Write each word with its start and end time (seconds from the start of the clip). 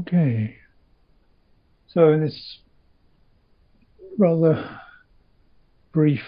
Okay. 0.00 0.56
So 1.88 2.12
in 2.12 2.20
this 2.20 2.58
rather 4.18 4.80
brief 5.92 6.22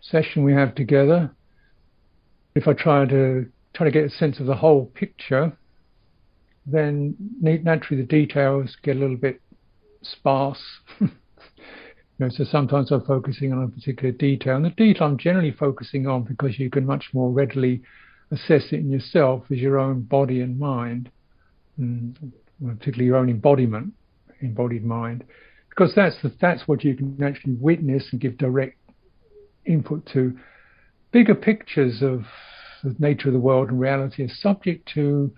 session 0.00 0.44
we 0.44 0.52
have 0.52 0.74
together, 0.74 1.34
if 2.54 2.68
I 2.68 2.72
try 2.74 3.06
to 3.06 3.46
try 3.74 3.86
to 3.86 3.90
get 3.90 4.04
a 4.04 4.10
sense 4.10 4.38
of 4.38 4.46
the 4.46 4.54
whole 4.54 4.86
picture, 4.86 5.56
then 6.66 7.16
naturally 7.40 8.02
the 8.02 8.06
details 8.06 8.76
get 8.82 8.96
a 8.96 8.98
little 9.00 9.16
bit 9.16 9.40
sparse. 10.02 10.62
you 11.00 11.10
know, 12.20 12.28
so 12.30 12.44
sometimes 12.44 12.92
I'm 12.92 13.04
focusing 13.04 13.52
on 13.52 13.64
a 13.64 13.68
particular 13.68 14.12
detail, 14.12 14.56
and 14.56 14.64
the 14.64 14.70
detail 14.70 15.08
I'm 15.08 15.18
generally 15.18 15.50
focusing 15.50 16.06
on 16.06 16.22
because 16.22 16.58
you 16.58 16.70
can 16.70 16.86
much 16.86 17.06
more 17.12 17.30
readily 17.30 17.82
assess 18.30 18.72
it 18.72 18.80
in 18.80 18.90
yourself 18.90 19.44
is 19.50 19.58
your 19.58 19.78
own 19.78 20.02
body 20.02 20.40
and 20.40 20.58
mind, 20.58 21.10
and 21.78 22.16
particularly 22.60 23.06
your 23.06 23.16
own 23.16 23.28
embodiment, 23.28 23.92
embodied 24.40 24.84
mind, 24.84 25.24
because 25.70 25.94
that's 25.94 26.20
the, 26.22 26.32
that's 26.40 26.68
what 26.68 26.84
you 26.84 26.94
can 26.94 27.22
actually 27.22 27.54
witness 27.54 28.08
and 28.12 28.20
give 28.20 28.38
direct 28.38 28.76
input 29.66 30.06
to. 30.12 30.36
Bigger 31.10 31.34
pictures 31.34 32.02
of 32.02 32.24
the 32.82 32.94
nature 32.98 33.28
of 33.28 33.34
the 33.34 33.40
world 33.40 33.70
and 33.70 33.80
reality 33.80 34.24
are 34.24 34.28
subject 34.28 34.88
to 34.94 35.32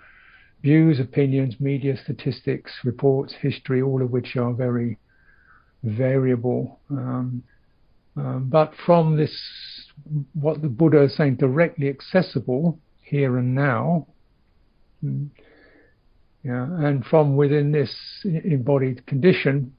views, 0.62 0.98
opinions, 0.98 1.60
media, 1.60 1.96
statistics, 2.02 2.72
reports, 2.84 3.34
history, 3.40 3.82
all 3.82 4.02
of 4.02 4.10
which 4.10 4.36
are 4.36 4.52
very 4.52 4.98
variable. 5.82 6.80
Um, 6.90 7.42
um, 8.16 8.48
but 8.48 8.72
from 8.84 9.16
this, 9.16 9.34
what 10.32 10.62
the 10.62 10.68
Buddha 10.68 11.02
is 11.02 11.16
saying, 11.16 11.36
directly 11.36 11.88
accessible 11.88 12.78
here 13.02 13.38
and 13.38 13.54
now, 13.54 14.06
mm, 15.04 15.28
yeah, 16.46 16.62
and 16.86 17.04
from 17.04 17.34
within 17.34 17.72
this 17.72 17.92
embodied 18.24 19.04
condition, 19.06 19.74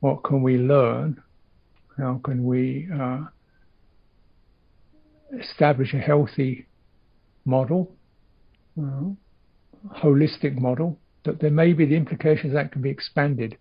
what 0.00 0.24
can 0.24 0.42
we 0.42 0.56
learn? 0.56 1.22
How 1.98 2.18
can 2.24 2.44
we 2.44 2.88
uh, 2.90 3.24
establish 5.38 5.92
a 5.92 5.98
healthy 5.98 6.66
model, 7.44 7.94
uh, 8.80 9.10
holistic 9.94 10.56
model, 10.58 10.98
that 11.24 11.40
there 11.40 11.50
may 11.50 11.74
be 11.74 11.84
the 11.84 11.96
implications 11.96 12.54
that 12.54 12.72
can 12.72 12.80
be 12.80 12.88
expanded. 12.88 13.58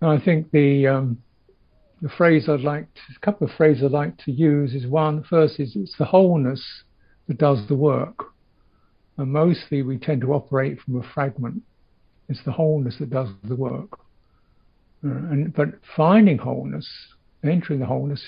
And 0.00 0.10
I 0.10 0.24
think 0.24 0.52
the 0.52 0.86
um, 0.86 1.18
the 2.00 2.08
phrase 2.08 2.48
I'd 2.48 2.60
like, 2.60 2.92
to, 2.94 3.00
a 3.14 3.20
couple 3.20 3.46
of 3.46 3.52
phrases 3.56 3.84
I'd 3.84 3.90
like 3.90 4.16
to 4.24 4.32
use 4.32 4.74
is 4.74 4.86
one. 4.86 5.22
First 5.22 5.60
is 5.60 5.76
it's 5.76 5.98
the 5.98 6.06
wholeness 6.06 6.64
that 7.28 7.36
does 7.36 7.68
the 7.68 7.76
work, 7.76 8.35
and 9.18 9.32
mostly 9.32 9.82
we 9.82 9.98
tend 9.98 10.20
to 10.22 10.32
operate 10.32 10.80
from 10.80 10.96
a 11.00 11.02
fragment. 11.14 11.62
It's 12.28 12.42
the 12.44 12.52
wholeness 12.52 12.96
that 12.98 13.10
does 13.10 13.28
the 13.44 13.56
work. 13.56 13.98
Uh, 15.04 15.08
and 15.08 15.54
but 15.54 15.68
finding 15.96 16.38
wholeness, 16.38 16.88
entering 17.44 17.80
the 17.80 17.86
wholeness, 17.86 18.22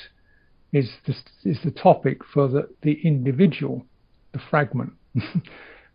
is 0.73 0.91
the, 1.07 1.15
is 1.45 1.59
the 1.65 1.71
topic 1.71 2.19
for 2.33 2.49
the, 2.49 2.69
the 2.83 3.01
individual, 3.05 3.85
the 4.33 4.41
fragment. 4.51 4.93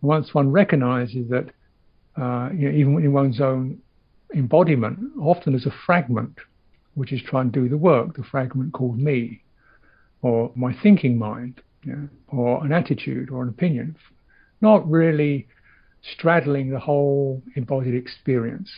Once 0.01 0.33
one 0.33 0.51
recognizes 0.51 1.29
that, 1.29 1.49
uh, 2.19 2.49
you 2.53 2.69
know, 2.69 2.77
even 2.77 2.97
in 3.03 3.13
one's 3.13 3.39
own 3.39 3.79
embodiment, 4.35 4.99
often 5.21 5.55
as 5.55 5.65
a 5.65 5.73
fragment, 5.85 6.37
which 6.95 7.13
is 7.13 7.21
trying 7.21 7.51
to 7.51 7.61
do 7.61 7.69
the 7.69 7.77
work, 7.77 8.15
the 8.15 8.23
fragment 8.23 8.73
called 8.73 8.99
me, 8.99 9.41
or 10.21 10.51
my 10.55 10.75
thinking 10.83 11.17
mind, 11.17 11.61
or 12.27 12.63
an 12.65 12.71
attitude 12.71 13.29
or 13.29 13.43
an 13.43 13.49
opinion, 13.49 13.95
not 14.63 14.89
really 14.89 15.47
straddling 16.13 16.71
the 16.71 16.79
whole 16.79 17.43
embodied 17.55 17.93
experience 17.93 18.71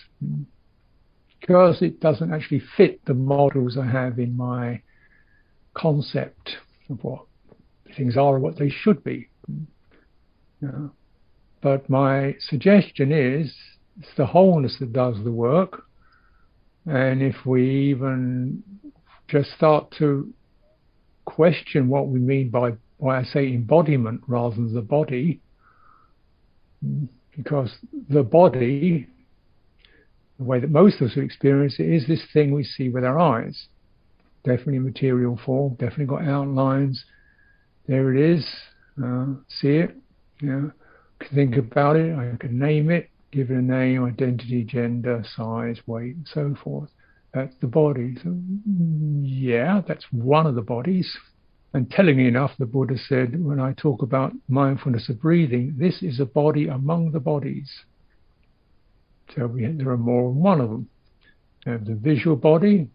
because 1.39 1.81
it 1.81 1.99
doesn't 1.99 2.33
actually 2.33 2.61
fit 2.75 2.99
the 3.05 3.13
models 3.13 3.77
I 3.77 3.85
have 3.85 4.19
in 4.19 4.35
my 4.35 4.81
concept 5.75 6.57
of 6.89 7.03
what 7.03 7.25
things 7.95 8.17
are 8.17 8.35
and 8.35 8.43
what 8.43 8.57
they 8.57 8.69
should 8.69 9.03
be. 9.03 9.29
Yeah. 10.61 10.87
But 11.61 11.89
my 11.89 12.35
suggestion 12.39 13.11
is 13.11 13.55
it's 13.99 14.09
the 14.17 14.25
wholeness 14.25 14.77
that 14.79 14.91
does 14.91 15.15
the 15.23 15.31
work. 15.31 15.83
And 16.85 17.21
if 17.21 17.45
we 17.45 17.89
even 17.91 18.63
just 19.27 19.51
start 19.51 19.93
to 19.97 20.31
question 21.25 21.87
what 21.87 22.07
we 22.07 22.19
mean 22.19 22.49
by 22.49 22.73
why 22.97 23.19
I 23.19 23.23
say 23.23 23.47
embodiment 23.47 24.21
rather 24.27 24.55
than 24.55 24.73
the 24.73 24.81
body, 24.81 25.41
because 27.35 27.75
the 28.09 28.23
body, 28.23 29.07
the 30.37 30.43
way 30.43 30.59
that 30.59 30.71
most 30.71 31.01
of 31.01 31.11
us 31.11 31.17
experience 31.17 31.75
it, 31.79 31.89
is 31.89 32.07
this 32.07 32.23
thing 32.33 32.53
we 32.53 32.63
see 32.63 32.89
with 32.89 33.03
our 33.03 33.19
eyes 33.19 33.67
definitely 34.45 34.79
material 34.79 35.39
form, 35.45 35.73
definitely 35.73 36.05
got 36.05 36.23
outlines. 36.23 37.03
There 37.87 38.13
it 38.13 38.37
is. 38.37 38.45
Uh, 39.03 39.25
see 39.49 39.77
it. 39.77 39.95
Yeah. 40.41 40.67
Think 41.33 41.57
about 41.57 41.95
it. 41.95 42.15
I 42.15 42.37
can 42.37 42.57
name 42.57 42.89
it, 42.89 43.09
give 43.31 43.49
it 43.49 43.55
a 43.57 43.61
name, 43.61 44.05
identity, 44.05 44.63
gender, 44.63 45.23
size, 45.35 45.79
weight, 45.87 46.15
and 46.15 46.27
so 46.27 46.55
forth. 46.63 46.89
That's 47.33 47.55
the 47.59 47.67
body. 47.67 48.15
So, 48.23 48.37
yeah, 49.21 49.81
that's 49.85 50.05
one 50.11 50.45
of 50.45 50.55
the 50.55 50.61
bodies. 50.61 51.17
And 51.75 51.91
tellingly 51.91 52.27
enough, 52.27 52.51
the 52.57 52.65
Buddha 52.65 52.97
said, 52.97 53.43
when 53.43 53.59
I 53.59 53.73
talk 53.73 54.01
about 54.01 54.31
mindfulness 54.47 55.09
of 55.09 55.19
breathing, 55.19 55.75
this 55.77 56.01
is 56.01 56.21
a 56.21 56.25
body 56.25 56.69
among 56.69 57.11
the 57.11 57.19
bodies. 57.19 57.69
So 59.35 59.47
we, 59.47 59.65
there 59.65 59.89
are 59.89 59.97
more 59.97 60.31
than 60.31 60.39
one 60.41 60.61
of 60.61 60.69
them. 60.69 60.87
You 61.65 61.73
have 61.73 61.85
the 61.85 61.95
visual 61.95 62.37
body, 62.37 62.87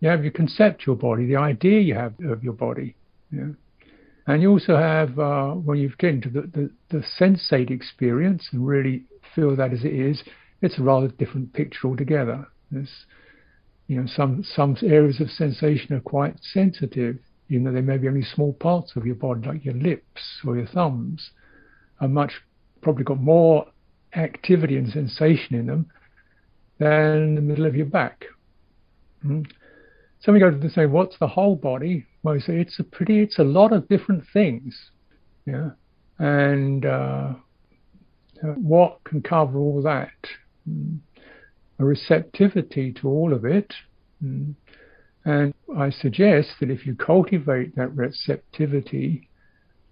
you 0.00 0.08
have 0.08 0.22
your 0.22 0.32
conceptual 0.32 0.94
body, 0.96 1.26
the 1.26 1.36
idea 1.36 1.80
you 1.80 1.96
have 1.96 2.14
of 2.20 2.42
your 2.42 2.54
body. 2.54 2.96
And 3.30 4.40
you 4.40 4.52
also 4.52 4.78
have, 4.78 5.18
uh, 5.18 5.50
when 5.50 5.76
you 5.76 5.92
get 5.98 6.14
into 6.14 6.30
the, 6.30 6.40
the, 6.40 6.70
the 6.88 7.04
sensate 7.20 7.70
experience 7.70 8.48
and 8.52 8.66
really 8.66 9.04
feel 9.34 9.54
that 9.56 9.74
as 9.74 9.84
it 9.84 9.92
is, 9.92 10.22
it's 10.62 10.78
a 10.78 10.82
rather 10.82 11.08
different 11.08 11.52
picture 11.52 11.86
altogether. 11.86 12.46
You 12.70 12.86
know, 14.00 14.06
some 14.06 14.44
some 14.44 14.78
areas 14.82 15.20
of 15.20 15.30
sensation 15.30 15.94
are 15.94 16.00
quite 16.00 16.36
sensitive, 16.40 17.18
even 17.48 17.64
though 17.64 17.72
they 17.72 17.80
may 17.80 17.96
be 17.96 18.08
only 18.08 18.22
small 18.22 18.52
parts 18.52 18.92
of 18.96 19.06
your 19.06 19.14
body, 19.14 19.46
like 19.46 19.64
your 19.64 19.74
lips 19.74 20.40
or 20.46 20.56
your 20.56 20.66
thumbs, 20.66 21.30
are 22.00 22.08
much 22.08 22.32
probably 22.82 23.04
got 23.04 23.20
more 23.20 23.66
activity 24.14 24.76
and 24.76 24.88
sensation 24.88 25.54
in 25.54 25.66
them 25.66 25.90
than 26.78 27.34
the 27.34 27.40
middle 27.40 27.66
of 27.66 27.74
your 27.74 27.86
back. 27.86 28.24
Mm. 29.24 29.46
So 30.20 30.32
we 30.32 30.40
go 30.40 30.50
to 30.50 30.70
say, 30.70 30.86
what's 30.86 31.18
the 31.18 31.28
whole 31.28 31.56
body? 31.56 32.06
Well, 32.22 32.34
we 32.34 32.40
say 32.40 32.60
it's 32.60 32.78
a 32.78 32.84
pretty, 32.84 33.20
it's 33.20 33.38
a 33.38 33.44
lot 33.44 33.72
of 33.72 33.88
different 33.88 34.24
things, 34.32 34.90
yeah. 35.46 35.70
And 36.18 36.84
uh, 36.84 37.34
what 38.42 39.02
can 39.04 39.22
cover 39.22 39.58
all 39.58 39.82
that? 39.82 40.10
Mm. 40.68 40.98
A 41.78 41.84
receptivity 41.84 42.92
to 42.94 43.08
all 43.08 43.32
of 43.32 43.44
it. 43.44 43.72
Mm. 44.22 44.54
And 45.24 45.52
I 45.76 45.90
suggest 45.90 46.50
that 46.60 46.70
if 46.70 46.86
you 46.86 46.94
cultivate 46.94 47.76
that 47.76 47.94
receptivity, 47.94 49.28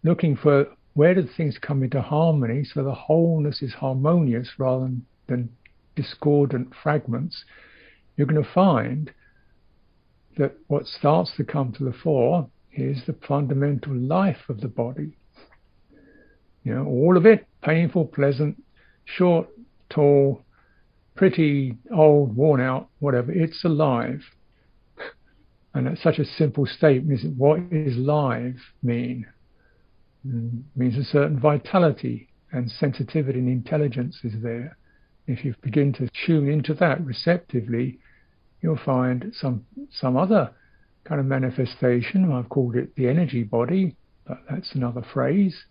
looking 0.03 0.37
for 0.37 0.67
where 0.95 1.15
do 1.15 1.27
things 1.37 1.59
come 1.59 1.83
into 1.83 2.01
harmony, 2.01 2.65
so 2.65 2.83
the 2.83 2.95
wholeness 2.95 3.61
is 3.61 3.75
harmonious 3.75 4.49
rather 4.59 4.85
than, 4.85 5.07
than 5.27 5.51
discordant 5.95 6.73
fragments, 6.83 7.45
you're 8.17 8.27
going 8.27 8.43
to 8.43 8.53
find 8.53 9.13
that 10.39 10.55
what 10.69 10.87
starts 10.87 11.33
to 11.37 11.45
come 11.45 11.73
to 11.73 11.85
the 11.85 11.93
fore 11.93 12.49
is 12.73 13.03
the 13.07 13.17
fundamental 13.27 13.95
life 13.95 14.49
of 14.49 14.61
the 14.61 14.69
body. 14.69 15.17
You 16.65 16.75
know, 16.75 16.87
all 16.87 17.17
of 17.17 17.27
it, 17.27 17.47
painful, 17.63 18.07
pleasant, 18.07 18.63
short, 19.05 19.49
tall, 19.89 20.43
pretty, 21.15 21.77
old, 21.95 22.37
worn 22.37 22.61
out, 22.61 22.89
whatever, 22.99 23.33
it's 23.33 23.65
alive. 23.65 24.21
And 25.77 25.89
it's 25.89 26.03
such 26.03 26.19
a 26.19 26.25
simple 26.25 26.65
statement, 26.65 27.21
is? 27.21 27.27
What 27.37 27.61
is 27.71 27.99
live 27.99 28.57
mean? 28.83 29.27
Mm, 30.27 30.63
means 30.75 30.97
a 30.97 31.05
certain 31.05 31.39
vitality 31.39 32.29
and 32.51 32.71
sensitivity 32.71 33.41
and 33.41 33.49
intelligence 33.51 34.19
is 34.25 34.33
there. 34.43 34.79
If 35.27 35.45
you 35.45 35.55
begin 35.61 35.93
to 35.95 36.09
tune 36.25 36.49
into 36.49 36.73
that 36.75 37.05
receptively, 37.05 37.99
you'll 38.63 38.79
find 38.87 39.35
some 39.39 39.67
some 39.91 40.17
other 40.17 40.51
kind 41.05 41.21
of 41.21 41.27
manifestation. 41.27 42.33
I've 42.33 42.49
called 42.49 42.75
it 42.75 42.97
the 42.97 43.09
energy 43.09 43.43
body, 43.43 43.97
but 44.27 44.39
that's 44.51 44.75
another 44.75 45.03
phrase. 45.13 45.67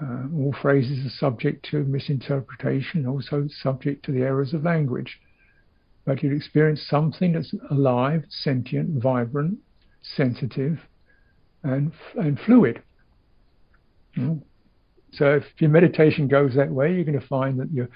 Uh, 0.00 0.28
all 0.36 0.54
phrases 0.62 1.04
are 1.04 1.18
subject 1.18 1.66
to 1.72 1.82
misinterpretation, 1.82 3.08
also 3.08 3.48
subject 3.48 4.04
to 4.04 4.12
the 4.12 4.20
errors 4.20 4.54
of 4.54 4.62
language. 4.62 5.18
But 6.04 6.22
you'd 6.22 6.36
experience 6.36 6.84
something 6.88 7.32
that's 7.32 7.54
alive, 7.70 8.24
sentient, 8.28 9.02
vibrant, 9.02 9.58
sensitive, 10.16 10.78
and 11.62 11.92
and 12.16 12.38
fluid. 12.40 12.82
Mm. 14.16 14.42
So 15.12 15.34
if 15.34 15.44
your 15.58 15.70
meditation 15.70 16.26
goes 16.26 16.54
that 16.56 16.70
way, 16.70 16.94
you're 16.94 17.04
going 17.04 17.20
to 17.20 17.26
find 17.26 17.60
that 17.60 17.70
your 17.72 17.88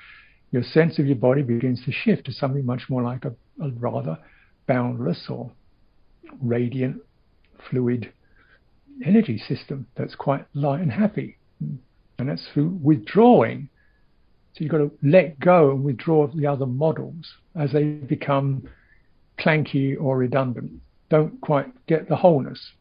your 0.53 0.63
sense 0.63 0.99
of 0.99 1.07
your 1.07 1.17
body 1.17 1.43
begins 1.43 1.85
to 1.85 1.93
shift 1.93 2.27
to 2.27 2.33
something 2.33 2.65
much 2.65 2.83
more 2.89 3.03
like 3.03 3.25
a, 3.25 3.35
a 3.63 3.71
rather 3.79 4.17
boundless 4.67 5.27
or 5.29 5.51
radiant 6.41 7.01
fluid 7.69 8.13
energy 9.05 9.39
system 9.39 9.87
that's 9.97 10.15
quite 10.15 10.47
light 10.55 10.81
and 10.81 10.93
happy. 10.93 11.37
And 12.19 12.29
that's 12.29 12.47
through 12.53 12.79
withdrawing. 12.83 13.69
So 14.57 14.65
you've 14.65 14.73
got 14.73 14.79
to 14.79 14.91
let 15.03 15.39
go 15.39 15.73
and 15.73 15.85
withdraw 15.85 16.29
the 16.29 16.47
other 16.47 16.65
models 16.65 17.35
as 17.55 17.73
they 17.73 17.85
become 17.85 18.67
clanky 19.39 20.01
or 20.01 20.17
redundant. 20.17 20.73
Don't 21.11 21.39
quite 21.43 21.67
get 21.87 22.09
the 22.09 22.17
wholeness. 22.17 22.73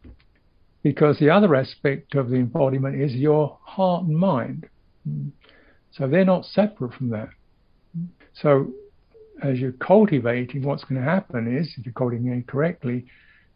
Because 0.84 1.20
the 1.20 1.30
other 1.30 1.54
aspect 1.54 2.16
of 2.16 2.30
the 2.30 2.38
embodiment 2.38 3.02
is 3.02 3.14
your 3.14 3.58
heart 3.62 4.06
and 4.06 4.18
mind. 4.18 4.70
So 5.92 6.08
they're 6.08 6.24
not 6.24 6.46
separate 6.46 6.94
from 6.94 7.10
that. 7.10 7.30
So 8.34 8.72
as 9.44 9.60
you're 9.60 9.74
cultivating, 9.74 10.64
what's 10.64 10.86
going 10.86 11.02
to 11.04 11.10
happen 11.10 11.58
is, 11.58 11.74
if 11.78 11.86
you're 11.86 11.92
cultivating 11.92 12.32
it 12.32 12.48
correctly, 12.48 13.06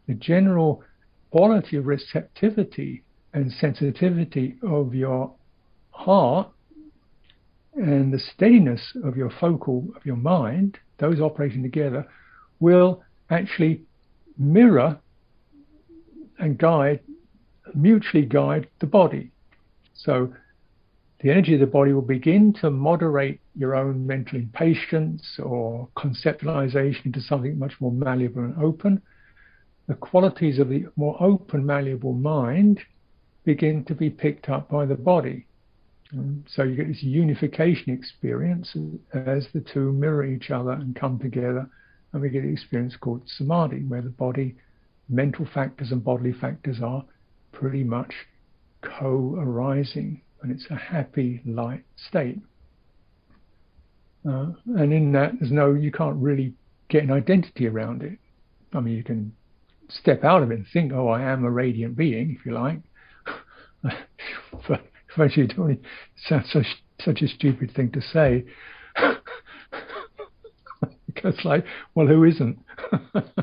the 0.06 0.14
general 0.14 0.84
quality 1.30 1.78
of 1.78 1.86
receptivity 1.86 3.02
and 3.32 3.50
sensitivity 3.50 4.58
of 4.62 4.94
your 4.94 5.32
heart 5.92 6.50
and 7.74 8.12
the 8.12 8.18
steadiness 8.18 8.92
of 9.04 9.16
your 9.16 9.30
focal 9.30 9.88
of 9.96 10.04
your 10.04 10.16
mind, 10.16 10.78
those 10.98 11.20
operating 11.20 11.62
together, 11.62 12.06
will 12.58 13.02
actually 13.30 13.82
mirror 14.36 14.98
and 16.38 16.58
guide, 16.58 17.00
mutually 17.74 18.24
guide 18.24 18.68
the 18.80 18.86
body. 18.86 19.30
So 19.94 20.32
the 21.20 21.30
energy 21.30 21.54
of 21.54 21.60
the 21.60 21.66
body 21.66 21.92
will 21.92 22.02
begin 22.02 22.54
to 22.54 22.70
moderate 22.70 23.40
your 23.54 23.74
own 23.74 24.06
mental 24.06 24.38
impatience 24.38 25.38
or 25.38 25.88
conceptualization 25.96 27.06
into 27.06 27.20
something 27.20 27.58
much 27.58 27.74
more 27.80 27.92
malleable 27.92 28.42
and 28.42 28.62
open. 28.62 29.02
The 29.86 29.94
qualities 29.94 30.58
of 30.58 30.70
the 30.70 30.86
more 30.96 31.22
open, 31.22 31.66
malleable 31.66 32.14
mind 32.14 32.80
begin 33.44 33.84
to 33.84 33.94
be 33.94 34.08
picked 34.08 34.48
up 34.48 34.70
by 34.70 34.86
the 34.86 34.94
body. 34.94 35.46
And 36.12 36.44
so 36.48 36.62
you 36.62 36.76
get 36.76 36.88
this 36.88 37.02
unification 37.02 37.92
experience 37.92 38.76
as 39.14 39.46
the 39.52 39.60
two 39.60 39.92
mirror 39.92 40.24
each 40.24 40.50
other 40.50 40.72
and 40.72 40.94
come 40.96 41.18
together, 41.18 41.68
and 42.12 42.22
we 42.22 42.30
get 42.30 42.42
an 42.42 42.52
experience 42.52 42.96
called 42.96 43.22
samadhi, 43.26 43.84
where 43.84 44.02
the 44.02 44.10
body, 44.10 44.56
mental 45.08 45.46
factors, 45.54 45.92
and 45.92 46.02
bodily 46.02 46.32
factors 46.32 46.80
are 46.82 47.04
pretty 47.52 47.84
much 47.84 48.12
co 48.82 49.36
arising 49.38 50.22
and 50.42 50.52
it's 50.52 50.66
a 50.70 50.76
happy, 50.76 51.40
light 51.44 51.84
state. 52.08 52.38
Uh, 54.26 54.48
and 54.76 54.92
in 54.92 55.12
that, 55.12 55.32
there's 55.38 55.52
no, 55.52 55.74
you 55.74 55.90
can't 55.90 56.16
really 56.16 56.54
get 56.88 57.02
an 57.02 57.12
identity 57.12 57.66
around 57.66 58.02
it. 58.02 58.18
I 58.72 58.80
mean, 58.80 58.96
you 58.96 59.04
can 59.04 59.32
step 59.88 60.24
out 60.24 60.42
of 60.42 60.50
it 60.50 60.54
and 60.54 60.66
think, 60.72 60.92
oh, 60.92 61.08
I 61.08 61.22
am 61.22 61.44
a 61.44 61.50
radiant 61.50 61.96
being, 61.96 62.36
if 62.38 62.46
you 62.46 62.52
like. 62.52 62.80
but 64.68 64.84
eventually, 65.14 65.46
it 65.46 65.58
only 65.58 65.80
sounds 66.28 66.50
such, 66.52 66.66
such 67.00 67.22
a 67.22 67.28
stupid 67.28 67.72
thing 67.74 67.90
to 67.92 68.00
say. 68.00 68.44
because, 71.06 71.44
like, 71.44 71.64
well, 71.94 72.06
who 72.06 72.24
isn't? 72.24 72.58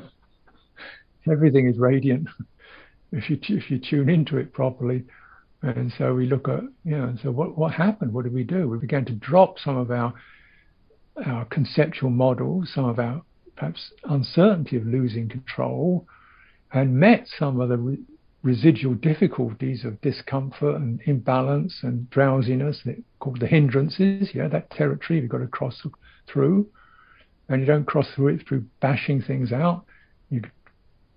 Everything 1.31 1.67
is 1.67 1.77
radiant 1.77 2.27
if 3.11 3.29
you 3.29 3.37
if 3.49 3.69
you 3.69 3.79
tune 3.79 4.09
into 4.09 4.37
it 4.37 4.53
properly. 4.53 5.03
And 5.61 5.91
so 5.97 6.13
we 6.13 6.27
look 6.27 6.47
at, 6.47 6.61
you 6.83 6.97
know, 6.97 7.15
so 7.23 7.31
what, 7.31 7.57
what 7.57 7.73
happened? 7.73 8.13
What 8.13 8.25
did 8.25 8.33
we 8.33 8.43
do? 8.43 8.69
We 8.69 8.77
began 8.77 9.05
to 9.05 9.13
drop 9.13 9.57
some 9.59 9.77
of 9.77 9.91
our 9.91 10.13
our 11.25 11.45
conceptual 11.45 12.11
models, 12.11 12.69
some 12.73 12.85
of 12.85 12.99
our 12.99 13.23
perhaps 13.55 13.91
uncertainty 14.03 14.77
of 14.77 14.85
losing 14.85 15.27
control, 15.27 16.07
and 16.71 16.95
met 16.95 17.27
some 17.39 17.59
of 17.59 17.69
the 17.69 17.97
residual 18.47 18.93
difficulties 18.93 19.83
of 19.83 19.99
discomfort 19.99 20.75
and 20.77 21.01
imbalance 21.05 21.79
and 21.83 22.09
drowsiness 22.09 22.81
called 23.19 23.41
the 23.41 23.47
hindrances. 23.47 24.29
Yeah, 24.33 24.47
that 24.47 24.71
territory 24.71 25.19
you've 25.19 25.29
got 25.29 25.39
to 25.39 25.47
cross 25.47 25.85
through, 26.27 26.65
and 27.49 27.59
you 27.59 27.67
don't 27.67 27.85
cross 27.85 28.07
through 28.15 28.29
it 28.29 28.47
through 28.47 28.63
bashing 28.79 29.21
things 29.21 29.51
out. 29.51 29.83
You 30.29 30.43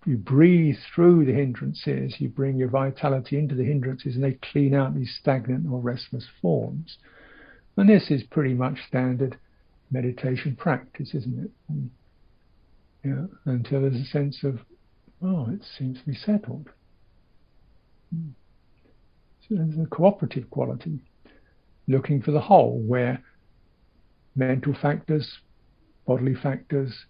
you 0.06 0.17
breathe 0.17 0.79
through 0.94 1.27
the 1.27 1.32
hindrances, 1.32 2.17
you 2.19 2.29
bring 2.29 2.56
your 2.56 2.71
vitality 2.71 3.38
into 3.38 3.55
the 3.55 3.65
hindrances, 3.65 4.17
and 4.17 4.25
they 4.25 4.38
clean 4.50 4.75
out 4.75 4.94
these 4.94 5.15
stagnant 5.21 5.71
or 5.71 5.79
restless 5.79 6.27
forms. 6.41 6.97
And 7.77 7.88
this 7.88 8.11
is 8.11 8.23
pretty 8.25 8.55
much 8.55 8.79
standard 8.88 9.37
meditation 9.91 10.56
practice, 10.56 11.15
isn't 11.15 11.44
it? 11.44 11.50
And, 11.69 11.91
yeah, 13.05 13.53
until 13.53 13.82
there's 13.82 13.94
a 13.94 14.06
sense 14.06 14.43
of, 14.43 14.61
oh, 15.23 15.50
it 15.50 15.61
seems 15.79 16.00
to 16.00 16.06
be 16.06 16.15
settled. 16.15 16.71
So 18.12 19.56
there's 19.56 19.78
a 19.78 19.86
cooperative 19.86 20.50
quality, 20.50 21.00
looking 21.88 22.22
for 22.22 22.30
the 22.30 22.40
whole, 22.40 22.78
where 22.78 23.22
mental 24.36 24.74
factors, 24.80 25.38
bodily 26.06 26.34
factors 26.34 27.06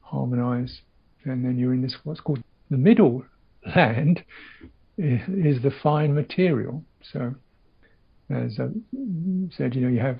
harmonize 0.00 0.80
and 1.24 1.44
then 1.44 1.58
you're 1.58 1.74
in 1.74 1.82
this 1.82 1.96
what's 2.04 2.20
called 2.20 2.42
the 2.70 2.76
middle 2.76 3.24
land 3.76 4.24
is 4.96 5.62
the 5.62 5.72
fine 5.82 6.14
material. 6.14 6.84
So, 7.12 7.34
as 8.28 8.58
I 8.60 8.68
said, 9.56 9.74
you 9.74 9.80
know, 9.80 9.88
you 9.88 10.00
have 10.00 10.18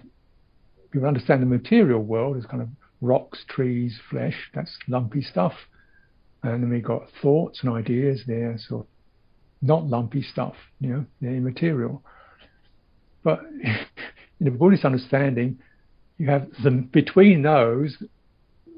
you 0.93 1.07
understand 1.07 1.43
the 1.43 1.47
material 1.47 2.01
world 2.01 2.37
as 2.37 2.47
kind 2.47 2.63
of 2.63 2.69
rocks, 3.01 3.45
trees, 3.49 3.99
flesh. 4.11 4.51
That's 4.55 4.77
lumpy 4.89 5.23
stuff, 5.23 5.55
and 6.43 6.63
then 6.63 6.71
we've 6.71 6.83
got 6.83 7.09
thoughts 7.23 7.61
and 7.63 7.73
ideas. 7.73 8.25
They're 8.27 8.59
sort 8.59 8.87
not 9.63 9.87
lumpy 9.87 10.23
stuff. 10.23 10.55
You 10.81 10.89
know, 10.91 11.07
they're 11.21 11.35
immaterial. 11.35 12.03
But 13.23 13.41
in 13.63 14.45
the 14.45 14.51
Buddhist 14.51 14.85
understanding, 14.85 15.59
you 16.19 16.27
have 16.29 16.49
the 16.63 16.71
between 16.71 17.43
those 17.43 17.97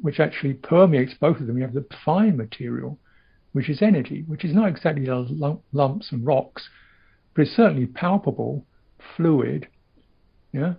which 0.00 0.20
actually 0.20 0.54
permeates 0.54 1.14
both 1.20 1.38
of 1.38 1.46
them. 1.46 1.56
You 1.56 1.62
have 1.62 1.74
the 1.74 1.86
fine 2.04 2.36
material, 2.36 2.98
which 3.52 3.68
is 3.68 3.82
energy, 3.82 4.24
which 4.26 4.44
is 4.44 4.54
not 4.54 4.68
exactly 4.68 5.06
lumps 5.06 6.12
and 6.12 6.26
rocks, 6.26 6.68
but 7.34 7.42
it's 7.42 7.56
certainly 7.56 7.86
palpable, 7.86 8.66
fluid, 9.16 9.68
yeah, 10.52 10.74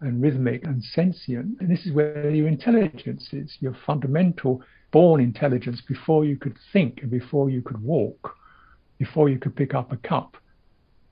and 0.00 0.22
rhythmic 0.22 0.64
and 0.64 0.82
sentient. 0.82 1.60
And 1.60 1.70
this 1.70 1.86
is 1.86 1.92
where 1.92 2.30
your 2.30 2.48
intelligence 2.48 3.28
is, 3.32 3.56
your 3.60 3.76
fundamental 3.86 4.62
born 4.90 5.20
intelligence 5.20 5.82
before 5.86 6.24
you 6.24 6.36
could 6.36 6.56
think 6.72 7.00
and 7.02 7.10
before 7.10 7.50
you 7.50 7.60
could 7.62 7.82
walk, 7.82 8.36
before 8.98 9.28
you 9.28 9.38
could 9.38 9.56
pick 9.56 9.74
up 9.74 9.92
a 9.92 9.96
cup. 9.96 10.36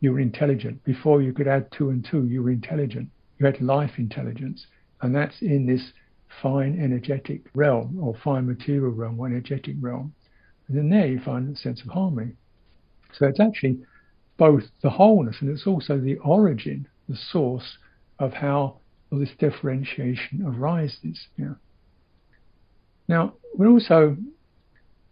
You 0.01 0.13
were 0.13 0.21
intelligent. 0.21 0.83
Before 0.85 1.23
you 1.23 1.33
could 1.33 1.49
add 1.49 1.71
two 1.73 1.91
and 1.91 2.07
two, 2.09 2.27
you 2.27 2.43
were 2.43 2.51
intelligent. 2.51 3.09
You 3.39 3.47
had 3.47 3.61
life 3.61 3.93
intelligence. 3.99 4.67
And 5.01 5.15
that's 5.15 5.41
in 5.41 5.67
this 5.67 5.93
fine 6.43 6.81
energetic 6.81 7.43
realm 7.55 7.99
or 8.01 8.15
fine 8.23 8.47
material 8.47 8.93
realm 8.93 9.19
or 9.19 9.27
energetic 9.27 9.77
realm. 9.81 10.15
And 10.69 10.77
then 10.77 10.91
there 10.91 11.07
you 11.07 11.21
find 11.21 11.55
a 11.55 11.59
sense 11.59 11.83
of 11.83 11.89
harmony. 11.89 12.33
So 13.13 13.27
it's 13.27 13.41
actually 13.41 13.79
both 14.37 14.65
the 14.83 14.91
wholeness 14.91 15.37
and 15.41 15.51
it's 15.51 15.67
also 15.67 15.99
the 15.99 16.17
origin, 16.17 16.89
the 17.09 17.17
source 17.17 17.79
of 18.19 18.33
how 18.33 18.79
this 19.13 19.31
differentiation 19.39 20.45
arises. 20.45 21.29
Yeah. 21.37 21.55
Now, 23.09 23.35
we're 23.55 23.69
also, 23.69 24.17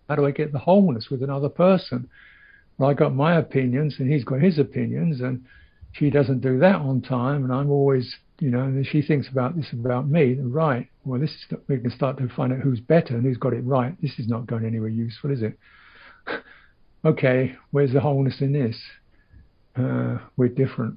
how 0.08 0.16
do 0.16 0.26
I 0.26 0.30
get 0.30 0.52
the 0.52 0.58
wholeness 0.58 1.08
with 1.10 1.22
another 1.22 1.48
person? 1.48 2.08
I 2.80 2.94
got 2.94 3.14
my 3.14 3.36
opinions 3.36 3.96
and 3.98 4.10
he's 4.10 4.24
got 4.24 4.40
his 4.40 4.58
opinions, 4.58 5.20
and 5.20 5.44
she 5.92 6.10
doesn't 6.10 6.40
do 6.40 6.58
that 6.60 6.76
on 6.76 7.02
time, 7.02 7.44
and 7.44 7.52
I'm 7.52 7.70
always 7.70 8.16
you 8.42 8.50
know, 8.50 8.82
she 8.82 9.02
thinks 9.02 9.28
about 9.28 9.54
this 9.54 9.72
about 9.72 10.08
me, 10.08 10.34
right? 10.34 10.88
Well, 11.04 11.20
this 11.20 11.30
is 11.30 11.58
we 11.68 11.78
can 11.78 11.92
start 11.92 12.18
to 12.18 12.28
find 12.28 12.52
out 12.52 12.58
who's 12.58 12.80
better 12.80 13.14
and 13.14 13.22
who's 13.22 13.36
got 13.36 13.52
it 13.52 13.60
right. 13.60 13.94
This 14.02 14.18
is 14.18 14.26
not 14.26 14.48
going 14.48 14.64
anywhere 14.64 14.88
useful, 14.88 15.30
is 15.30 15.42
it? 15.42 15.56
okay, 17.04 17.54
where's 17.70 17.92
the 17.92 18.00
wholeness 18.00 18.40
in 18.40 18.52
this? 18.52 18.76
Uh, 19.76 20.18
we're 20.36 20.48
different. 20.48 20.96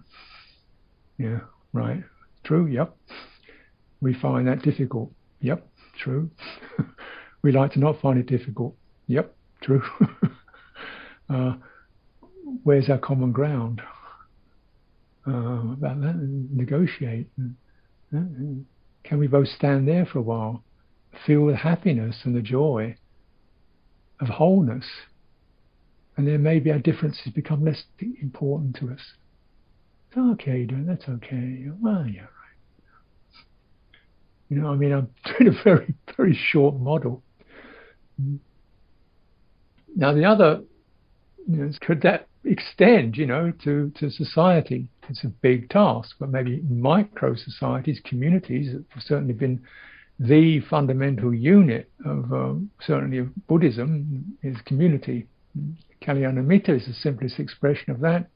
Yeah, 1.19 1.41
right. 1.71 2.03
True. 2.43 2.65
Yep. 2.65 2.97
We 4.01 4.15
find 4.15 4.47
that 4.47 4.63
difficult. 4.63 5.11
Yep. 5.41 5.67
True. 5.99 6.31
we 7.43 7.51
like 7.51 7.73
to 7.73 7.79
not 7.79 8.01
find 8.01 8.17
it 8.17 8.25
difficult. 8.25 8.75
Yep. 9.05 9.35
True. 9.61 9.83
uh, 11.29 11.55
where's 12.63 12.89
our 12.89 12.97
common 12.97 13.31
ground? 13.31 13.81
uh, 15.27 15.73
about 15.73 16.01
that 16.01 16.15
and 16.15 16.55
negotiate. 16.55 17.27
And, 17.37 17.55
uh, 18.15 18.63
can 19.03 19.19
we 19.19 19.27
both 19.27 19.47
stand 19.47 19.87
there 19.87 20.05
for 20.05 20.19
a 20.19 20.23
while, 20.23 20.63
feel 21.25 21.47
the 21.47 21.55
happiness 21.55 22.17
and 22.23 22.35
the 22.35 22.41
joy 22.41 22.95
of 24.19 24.27
wholeness? 24.27 24.85
And 26.17 26.27
then 26.27 26.43
maybe 26.43 26.71
our 26.71 26.79
differences 26.79 27.31
become 27.33 27.65
less 27.65 27.83
important 28.21 28.75
to 28.77 28.91
us. 28.91 29.01
It's 30.07 30.17
okay, 30.17 30.65
doing 30.65 30.85
that's 30.85 31.07
okay. 31.09 31.67
Well, 31.81 32.07
yeah, 32.07 32.21
right. 32.21 32.29
You 34.49 34.57
know, 34.57 34.69
I 34.69 34.75
mean, 34.75 34.93
I'm 34.93 35.09
doing 35.37 35.53
a 35.53 35.63
very, 35.63 35.93
very 36.15 36.39
short 36.51 36.75
model. 36.79 37.21
Now, 39.95 40.13
the 40.13 40.25
other, 40.25 40.61
you 41.47 41.57
know, 41.57 41.71
could 41.81 42.01
that 42.01 42.27
extend, 42.43 43.17
you 43.17 43.25
know, 43.25 43.51
to, 43.63 43.91
to 43.99 44.09
society? 44.09 44.87
It's 45.09 45.23
a 45.23 45.27
big 45.27 45.69
task, 45.69 46.15
but 46.19 46.29
maybe 46.29 46.61
micro 46.69 47.35
societies, 47.35 48.01
communities 48.03 48.75
have 48.89 49.03
certainly 49.03 49.33
been 49.33 49.61
the 50.19 50.61
fundamental 50.69 51.33
unit 51.33 51.89
of 52.05 52.31
um, 52.31 52.69
certainly 52.81 53.17
of 53.17 53.47
Buddhism 53.47 54.37
is 54.43 54.55
community. 54.65 55.27
Kalyanamitta 56.01 56.69
is 56.69 56.85
the 56.87 56.93
simplest 56.93 57.39
expression 57.39 57.91
of 57.91 57.99
that. 57.99 58.29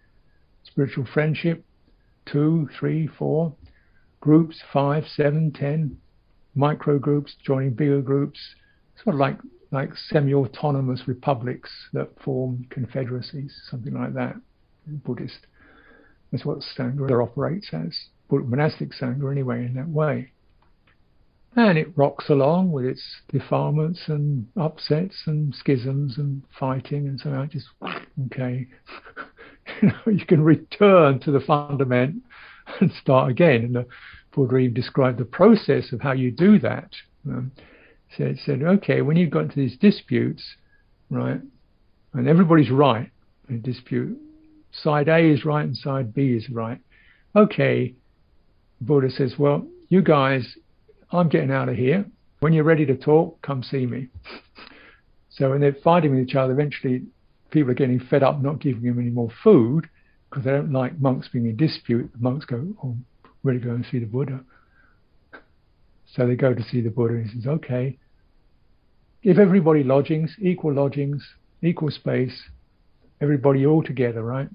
Spiritual 0.64 1.06
friendship, 1.14 1.64
two, 2.26 2.70
three, 2.78 3.08
four 3.08 3.54
groups, 4.20 4.62
five, 4.74 5.06
seven, 5.16 5.52
ten, 5.52 5.98
micro 6.56 7.00
groups 7.00 7.36
joining 7.46 7.74
bigger 7.74 8.02
groups, 8.02 8.40
sort 9.04 9.16
of 9.16 9.20
like 9.20 9.38
like 9.72 9.96
semi-autonomous 9.96 11.04
republics 11.08 11.70
that 11.94 12.10
form 12.24 12.66
confederacies, 12.70 13.56
something 13.70 13.94
like 13.94 14.14
that. 14.14 14.36
Buddhist. 14.88 15.46
That's 16.32 16.46
what 16.46 16.60
Sangha 16.78 17.24
operates 17.24 17.70
as. 17.74 17.96
Monastic 18.32 18.92
Sangha, 18.92 19.32
anyway, 19.32 19.66
in 19.66 19.74
that 19.76 19.88
way. 19.88 20.32
And 21.56 21.78
it 21.78 21.98
rocks 21.98 22.30
along 22.30 22.72
with 22.72 22.86
its 22.86 23.04
defilements 23.32 24.02
and 24.08 24.48
upsets 24.56 25.24
and 25.26 25.54
schisms 25.56 26.18
and 26.18 26.44
fighting 26.60 27.08
and 27.08 27.20
so 27.20 27.32
on. 27.32 27.50
Just 27.50 27.68
okay, 28.28 28.68
you 29.82 29.88
know, 29.88 30.12
you 30.12 30.26
can 30.26 30.44
return 30.44 31.20
to 31.22 31.32
the 31.32 31.40
fundament 31.40 32.22
and 32.80 32.92
start 33.02 33.32
again. 33.32 33.76
And 33.76 33.86
even 34.38 34.74
described 34.74 35.18
the 35.18 35.26
process 35.26 35.92
of 35.92 36.02
how 36.02 36.12
you 36.12 36.32
do 36.32 36.60
that. 36.60 36.92
Um, 37.28 37.52
so 38.18 38.24
it 38.26 38.40
said, 38.46 38.64
okay, 38.64 39.02
when 39.02 39.18
you've 39.18 39.30
got 39.30 39.44
into 39.44 39.56
these 39.56 39.78
disputes, 39.78 40.44
right, 41.10 41.40
and 42.14 42.28
everybody's 42.28 42.72
right 42.72 43.12
in 43.48 43.56
a 43.56 43.60
dispute, 43.60 44.18
side 44.72 45.08
A 45.08 45.20
is 45.20 45.46
right 45.46 45.66
and 45.66 45.76
side 45.76 46.14
B 46.14 46.34
is 46.34 46.50
right. 46.50 46.80
Okay, 47.36 47.94
Buddha 48.82 49.10
says, 49.10 49.36
well, 49.38 49.68
you 49.90 50.02
guys, 50.02 50.56
I'm 51.12 51.30
getting 51.30 51.52
out 51.52 51.70
of 51.70 51.76
here. 51.76 52.06
When 52.40 52.54
you're 52.54 52.64
ready 52.64 52.86
to 52.86 52.96
talk, 52.96 53.42
come 53.42 53.62
see 53.64 53.86
me. 53.86 54.08
so 55.30 55.52
when 55.52 55.62
they're 55.62 55.76
fighting 55.84 56.12
with 56.12 56.28
each 56.28 56.36
other, 56.36 56.54
eventually 56.54 57.04
people 57.52 57.72
are 57.72 57.76
getting 57.76 58.00
fed 58.00 58.24
up 58.24 58.42
not 58.42 58.60
giving 58.60 58.84
them 58.84 59.00
any 59.00 59.10
more 59.10 59.30
food 59.44 59.90
because 60.30 60.46
they 60.46 60.52
don't 60.52 60.72
like 60.72 61.00
monks 61.00 61.28
being 61.28 61.46
in 61.46 61.58
dispute. 61.58 62.12
The 62.14 62.20
monks 62.20 62.46
go, 62.46 62.68
oh, 62.84 62.96
ready 63.44 63.60
to 63.60 63.66
go 63.66 63.72
and 63.72 63.86
see 63.92 64.00
the 64.00 64.06
Buddha. 64.06 64.42
So 66.16 66.26
they 66.26 66.36
go 66.36 66.54
to 66.54 66.64
see 66.64 66.82
the 66.82 66.90
Buddha 66.90 67.16
and 67.16 67.30
he 67.30 67.36
says, 67.38 67.48
okay, 67.48 67.98
give 69.22 69.38
everybody 69.38 69.84
lodgings, 69.84 70.36
equal 70.42 70.74
lodgings, 70.74 71.24
equal 71.62 71.92
space, 71.92 72.44
everybody 73.22 73.66
all 73.66 73.84
together, 73.84 74.24
right? 74.24 74.50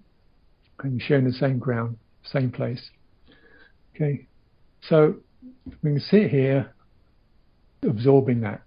And 0.81 1.01
sharing 1.01 1.25
the 1.25 1.33
same 1.33 1.59
ground, 1.59 1.97
same 2.25 2.51
place. 2.51 2.91
Okay, 3.95 4.27
so 4.89 5.17
we 5.83 5.91
can 5.91 6.01
sit 6.01 6.31
here 6.31 6.75
absorbing 7.83 8.41
that. 8.41 8.63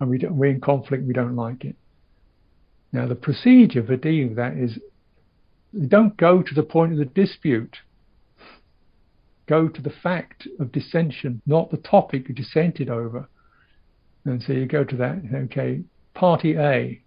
And 0.00 0.08
we 0.08 0.24
we're 0.30 0.50
in 0.50 0.60
conflict, 0.60 1.04
we 1.04 1.12
don't 1.12 1.34
like 1.34 1.64
it. 1.64 1.74
Now, 2.92 3.08
the 3.08 3.16
procedure 3.16 3.84
for 3.84 3.96
dealing 3.96 4.28
with 4.28 4.36
that 4.36 4.56
is 4.56 4.78
don't 5.88 6.16
go 6.16 6.42
to 6.42 6.54
the 6.54 6.62
point 6.62 6.92
of 6.92 6.98
the 6.98 7.04
dispute 7.04 7.76
go 9.48 9.68
to 9.68 9.82
the 9.82 9.92
fact 10.02 10.46
of 10.60 10.70
dissension, 10.70 11.40
not 11.46 11.70
the 11.70 11.78
topic 11.78 12.28
you 12.28 12.34
dissented 12.34 12.90
over. 12.90 13.28
And 14.24 14.42
so 14.42 14.52
you 14.52 14.66
go 14.66 14.84
to 14.84 14.96
that, 14.96 15.22
okay, 15.44 15.82
party 16.14 16.56
A, 16.56 17.00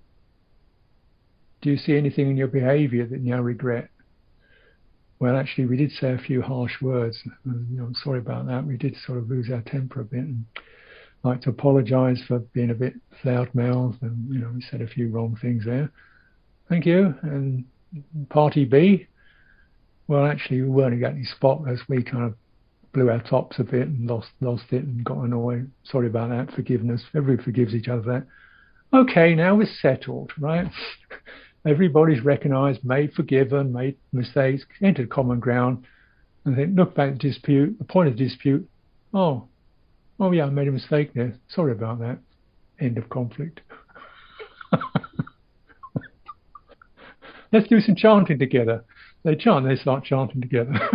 do 1.62 1.70
you 1.70 1.78
see 1.78 1.96
anything 1.96 2.30
in 2.32 2.38
your 2.38 2.48
behavior 2.48 3.06
that 3.06 3.20
you 3.20 3.32
now 3.32 3.42
regret? 3.42 3.90
Well, 5.20 5.38
actually, 5.38 5.68
we 5.68 5.78
did 5.78 5.92
say 5.92 6.14
a 6.14 6.18
few 6.18 6.42
harsh 6.42 6.82
words. 6.82 7.22
I'm 7.46 7.96
sorry 8.04 8.18
about 8.18 8.48
that. 8.48 8.66
We 8.66 8.76
did 8.76 8.96
sort 9.06 9.20
of 9.20 9.30
lose 9.30 9.52
our 9.52 9.62
temper 9.62 10.02
a 10.02 10.04
bit 10.04 10.22
and 10.22 10.46
like 11.24 11.42
to 11.42 11.52
apologize 11.52 12.20
for 12.28 12.40
being 12.40 12.72
a 12.72 12.74
bit 12.74 12.96
loud-mouthed 13.24 14.02
and, 14.02 14.34
you 14.34 14.40
know, 14.40 14.50
we 14.56 14.62
said 14.62 14.82
a 14.82 14.88
few 14.88 15.10
wrong 15.10 15.38
things 15.40 15.64
there. 15.64 15.92
Thank 16.68 16.88
you. 16.88 17.14
And 17.22 17.66
party 18.30 18.66
B, 18.66 19.06
well, 20.12 20.26
actually, 20.26 20.62
we 20.62 20.68
weren't 20.68 20.94
exactly 20.94 21.24
spotless. 21.24 21.80
We 21.88 22.04
kind 22.04 22.26
of 22.26 22.36
blew 22.92 23.10
our 23.10 23.22
tops 23.22 23.60
a 23.60 23.64
bit 23.64 23.88
and 23.88 24.10
lost 24.10 24.28
lost 24.42 24.66
it 24.72 24.84
and 24.84 25.06
got 25.06 25.20
annoyed. 25.20 25.72
Sorry 25.86 26.08
about 26.08 26.32
that. 26.32 26.54
Forgiveness. 26.54 27.02
Everybody 27.16 27.42
forgives 27.42 27.74
each 27.74 27.88
other 27.88 28.02
that. 28.02 28.28
Okay, 28.94 29.34
now 29.36 29.56
we're 29.56 29.70
settled, 29.82 30.34
right? 30.38 30.70
Everybody's 31.66 32.22
recognised, 32.26 32.84
made 32.84 33.14
forgiven, 33.14 33.72
made 33.72 33.96
mistakes, 34.12 34.66
entered 34.82 35.10
common 35.10 35.40
ground, 35.40 35.86
and 36.44 36.58
then 36.58 36.76
look 36.76 36.94
back 36.94 37.14
at 37.14 37.22
the 37.22 37.30
dispute. 37.30 37.80
The 37.80 37.86
point 37.86 38.10
of 38.10 38.18
the 38.18 38.26
dispute. 38.26 38.70
Oh, 39.14 39.48
oh 40.20 40.32
yeah, 40.32 40.44
I 40.44 40.50
made 40.50 40.68
a 40.68 40.72
mistake 40.72 41.14
there. 41.14 41.36
Sorry 41.48 41.72
about 41.72 42.00
that. 42.00 42.20
End 42.82 42.98
of 42.98 43.08
conflict. 43.10 43.62
Let's 47.54 47.70
do 47.70 47.80
some 47.80 47.96
chanting 47.96 48.40
together. 48.40 48.84
They 49.24 49.36
chant, 49.36 49.68
they 49.68 49.76
start 49.76 50.04
chanting 50.04 50.42
together. 50.42 50.80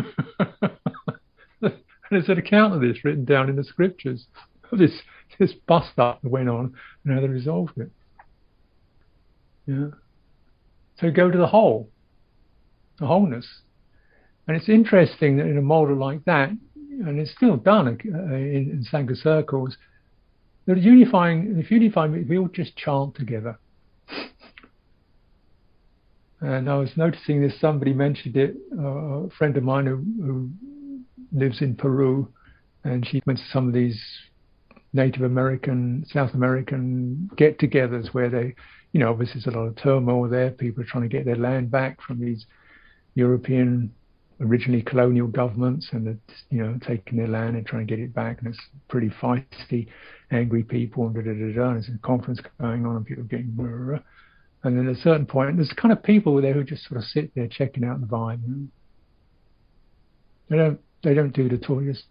And 2.11 2.21
there's 2.21 2.29
an 2.29 2.39
account 2.39 2.75
of 2.75 2.81
this 2.81 3.05
written 3.05 3.25
down 3.25 3.49
in 3.49 3.57
the 3.57 3.65
scriptures. 3.65 4.27
This 4.73 5.01
this 5.39 5.53
bust 5.53 5.97
up 5.97 6.23
that 6.23 6.29
went 6.29 6.49
on 6.49 6.75
and 7.05 7.15
how 7.15 7.21
they 7.21 7.29
resolved 7.29 7.79
it. 7.79 7.89
Yeah. 9.65 9.91
So 11.01 11.13
go 11.13 11.31
to 11.31 11.39
the 11.39 11.47
whole, 11.47 11.89
the 12.99 13.07
wholeness. 13.07 13.47
And 14.49 14.57
it's 14.57 14.69
interesting 14.69 15.37
that 15.37 15.47
in 15.47 15.57
a 15.57 15.63
model 15.63 15.95
like 15.95 16.25
that, 16.25 16.49
and 16.49 17.21
it's 17.21 17.31
still 17.31 17.57
done 17.57 17.87
uh, 17.87 18.35
in, 18.35 18.71
in 18.71 18.87
Sangha 18.93 19.17
circles, 19.17 19.77
that 20.67 20.79
unifying, 20.79 21.61
if 21.61 21.71
unifying, 21.71 22.27
we 22.29 22.37
all 22.37 22.49
just 22.49 22.77
chant 22.77 23.15
together. 23.15 23.61
And 26.47 26.71
I 26.71 26.77
was 26.77 26.97
noticing 26.97 27.43
this, 27.43 27.61
somebody 27.61 27.93
mentioned 27.93 28.37
it, 28.37 28.55
uh, 28.79 29.27
a 29.27 29.31
friend 29.31 29.57
of 29.57 29.65
mine 29.65 29.87
who, 29.87 29.97
who 30.25 30.51
lives 31.33 31.61
in 31.61 31.75
Peru, 31.75 32.33
and 32.85 33.05
she 33.05 33.21
went 33.27 33.41
to 33.41 33.45
some 33.53 33.67
of 33.67 33.75
these 33.75 34.01
Native 34.93 35.23
American, 35.23 36.07
South 36.09 36.35
American 36.35 37.29
get-togethers 37.37 38.15
where 38.15 38.31
they, 38.31 38.55
you 38.93 39.01
know, 39.01 39.11
obviously 39.11 39.41
there's 39.41 39.53
a 39.53 39.59
lot 39.59 39.67
of 39.67 39.75
turmoil 39.75 40.29
there. 40.29 40.51
People 40.53 40.85
are 40.85 40.87
trying 40.87 41.03
to 41.03 41.09
get 41.09 41.25
their 41.25 41.35
land 41.35 41.69
back 41.69 42.01
from 42.01 42.21
these 42.21 42.47
European, 43.17 43.93
originally 44.41 44.83
colonial 44.83 45.27
governments, 45.27 45.89
and 45.91 46.07
they're, 46.07 46.21
you 46.51 46.63
know, 46.63 46.79
taking 46.87 47.19
their 47.19 47.27
land 47.27 47.57
and 47.57 47.67
trying 47.67 47.85
to 47.85 47.93
get 47.93 48.01
it 48.01 48.15
back. 48.15 48.39
And 48.39 48.55
it's 48.55 48.63
pretty 48.87 49.11
feisty, 49.21 49.89
angry 50.31 50.63
people, 50.63 51.07
and 51.07 51.15
da 51.17 51.23
da 51.23 51.33
da 51.33 51.53
da. 51.57 51.71
And 51.71 51.83
there's 51.83 51.89
a 51.89 51.99
conference 52.07 52.41
going 52.61 52.87
on, 52.87 52.99
and 52.99 53.05
people 53.05 53.25
getting. 53.25 53.51
Blah, 53.51 53.67
blah, 53.67 53.87
blah. 53.87 53.99
And 54.63 54.77
then 54.77 54.89
at 54.89 54.97
a 54.97 55.01
certain 55.01 55.27
point, 55.27 55.57
there's 55.57 55.73
kind 55.77 55.93
of 55.93 56.03
people 56.03 56.41
there 56.41 56.55
who 56.55 56.65
just 56.65 56.89
sort 56.89 56.99
of 56.99 57.05
sit 57.05 57.35
there 57.35 57.47
checking 57.47 57.85
out 57.85 58.01
the 58.01 58.07
vibe. 58.07 58.69
They 60.49 60.57
don't 60.57 60.81
they 61.03 61.15
don't 61.15 61.35
do 61.35 61.49
the 61.49 61.59
tour. 61.59 61.83
Just 61.83 62.05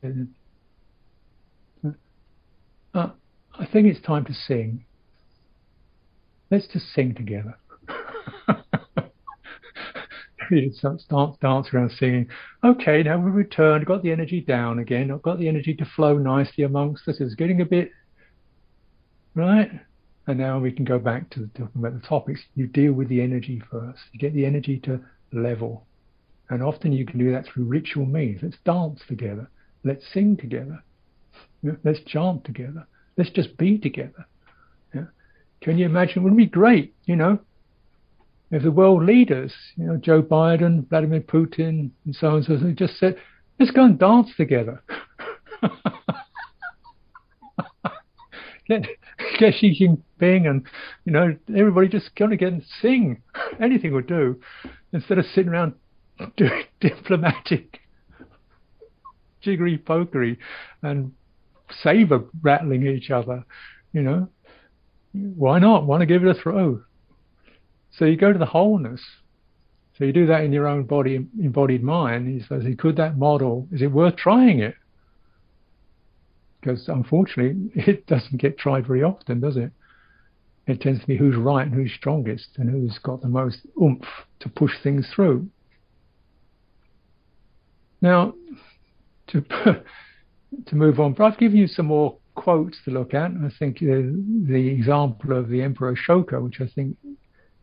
uh, 2.93 3.09
I 3.59 3.65
think 3.65 3.87
it's 3.87 4.01
time 4.01 4.25
to 4.25 4.33
sing. 4.33 4.85
Let's 6.49 6.67
just 6.67 6.87
sing 6.93 7.15
together. 7.15 7.57
Start 10.99 11.39
dance 11.39 11.67
around 11.73 11.91
singing. 11.91 12.27
Okay, 12.63 13.03
now 13.03 13.17
we 13.17 13.31
return. 13.31 13.83
Got 13.83 14.03
the 14.03 14.11
energy 14.11 14.41
down 14.41 14.79
again. 14.79 15.11
I've 15.11 15.23
got 15.23 15.39
the 15.39 15.47
energy 15.47 15.73
to 15.75 15.85
flow 15.95 16.17
nicely 16.17 16.63
amongst 16.63 17.07
us. 17.07 17.19
It's 17.19 17.35
getting 17.35 17.61
a 17.61 17.65
bit 17.65 17.91
right. 19.33 19.71
And 20.27 20.39
now 20.39 20.59
we 20.59 20.71
can 20.71 20.85
go 20.85 20.97
back 20.97 21.29
to 21.31 21.47
talking 21.55 21.69
about 21.75 22.01
the 22.01 22.07
topics. 22.07 22.41
You 22.55 22.67
deal 22.67 22.93
with 22.93 23.09
the 23.09 23.21
energy 23.21 23.61
first. 23.71 23.99
You 24.11 24.19
get 24.19 24.33
the 24.33 24.45
energy 24.45 24.79
to 24.85 24.99
level. 25.31 25.85
And 26.49 26.63
often 26.63 26.91
you 26.91 27.05
can 27.05 27.19
do 27.19 27.31
that 27.31 27.45
through 27.45 27.65
ritual 27.65 28.05
means. 28.05 28.41
Let's 28.41 28.57
dance 28.65 29.01
together. 29.07 29.49
Let's 29.83 30.03
sing 30.13 30.37
together. 30.37 30.83
Let's 31.83 31.99
chant 32.05 32.43
together. 32.43 32.87
Let's 33.17 33.29
just 33.31 33.57
be 33.57 33.77
together. 33.77 34.25
Yeah? 34.93 35.05
Can 35.61 35.77
you 35.77 35.85
imagine? 35.85 36.23
Wouldn't 36.23 36.41
It 36.41 36.45
be 36.45 36.51
great, 36.51 36.93
you 37.05 37.15
know, 37.15 37.39
if 38.51 38.63
the 38.63 38.71
world 38.71 39.03
leaders, 39.03 39.53
you 39.75 39.85
know, 39.85 39.97
Joe 39.97 40.21
Biden, 40.21 40.87
Vladimir 40.87 41.21
Putin, 41.21 41.89
and 42.05 42.15
so 42.15 42.27
on 42.27 42.35
and 42.35 42.45
so 42.45 42.53
on, 42.53 42.75
just 42.75 42.97
said, 42.99 43.17
let's 43.59 43.71
go 43.71 43.83
and 43.83 43.97
dance 43.97 44.29
together. 44.37 44.83
get, 48.67 48.85
get 49.39 49.53
Xi 49.59 49.77
Jinping 49.79 50.47
and, 50.49 50.65
you 51.05 51.11
know, 51.11 51.35
everybody 51.55 51.87
just 51.87 52.15
kind 52.15 52.33
of 52.33 52.39
get 52.39 52.53
and 52.53 52.63
sing. 52.81 53.21
Anything 53.61 53.93
would 53.93 54.07
do. 54.07 54.39
Instead 54.93 55.17
of 55.17 55.25
sitting 55.33 55.49
around 55.49 55.73
doing 56.37 56.63
diplomatic 56.79 57.79
jiggery 59.41 59.77
pokery 59.77 60.37
and 60.81 61.11
saber 61.83 62.25
rattling 62.41 62.85
each 62.87 63.11
other, 63.11 63.43
you 63.93 64.01
know. 64.01 64.27
Why 65.13 65.59
not? 65.59 65.85
Want 65.85 66.01
to 66.01 66.05
give 66.05 66.23
it 66.25 66.37
a 66.37 66.39
throw? 66.39 66.83
So 67.91 68.05
you 68.05 68.17
go 68.17 68.33
to 68.33 68.39
the 68.39 68.45
wholeness. 68.45 69.01
So 69.97 70.03
you 70.03 70.11
do 70.11 70.25
that 70.25 70.43
in 70.43 70.51
your 70.51 70.67
own 70.67 70.83
body, 70.83 71.25
embodied 71.39 71.83
mind. 71.83 72.27
He 72.27 72.45
says, 72.45 72.63
could 72.77 72.97
that 72.97 73.17
model, 73.17 73.69
is 73.71 73.81
it 73.81 73.91
worth 73.91 74.17
trying 74.17 74.59
it? 74.59 74.75
Because 76.65 76.87
unfortunately, 76.87 77.69
it 77.75 78.07
doesn't 78.07 78.37
get 78.41 78.57
tried 78.57 78.87
very 78.87 79.03
often, 79.03 79.39
does 79.39 79.55
it? 79.55 79.71
It 80.67 80.81
tends 80.81 81.01
to 81.01 81.07
be 81.07 81.15
who's 81.15 81.35
right 81.35 81.65
and 81.65 81.75
who's 81.75 81.93
strongest 81.93 82.49
and 82.57 82.69
who's 82.69 82.97
got 82.97 83.21
the 83.21 83.27
most 83.27 83.59
oomph 83.79 84.07
to 84.39 84.49
push 84.49 84.71
things 84.81 85.07
through. 85.13 85.47
Now, 88.01 88.33
to 89.27 89.41
to 90.65 90.75
move 90.75 90.99
on, 90.99 91.13
but 91.13 91.25
I've 91.25 91.37
given 91.37 91.57
you 91.57 91.67
some 91.67 91.87
more 91.87 92.17
quotes 92.33 92.77
to 92.85 92.91
look 92.91 93.13
at. 93.13 93.31
I 93.31 93.51
think 93.59 93.79
the, 93.79 94.67
example 94.67 95.37
of 95.37 95.49
the 95.49 95.61
Emperor 95.61 95.95
Ashoka, 95.95 96.41
which 96.43 96.61
I 96.61 96.67
think 96.73 96.97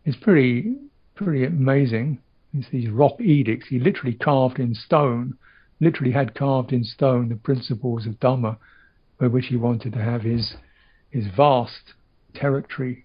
is 0.04 0.14
pretty 0.14 0.76
pretty 1.16 1.44
amazing. 1.44 2.20
It's 2.54 2.68
these 2.70 2.88
rock 2.88 3.20
edicts. 3.20 3.66
He 3.68 3.80
literally 3.80 4.14
carved 4.14 4.60
in 4.60 4.74
stone, 4.74 5.36
literally 5.80 6.12
had 6.12 6.36
carved 6.36 6.72
in 6.72 6.84
stone 6.84 7.30
the 7.30 7.36
principles 7.36 8.06
of 8.06 8.20
Dhamma, 8.20 8.58
by 9.18 9.26
which 9.26 9.46
he 9.46 9.56
wanted 9.56 9.92
to 9.92 10.02
have 10.02 10.22
his 10.22 10.54
his 11.10 11.26
vast 11.36 11.94
territory 12.34 13.04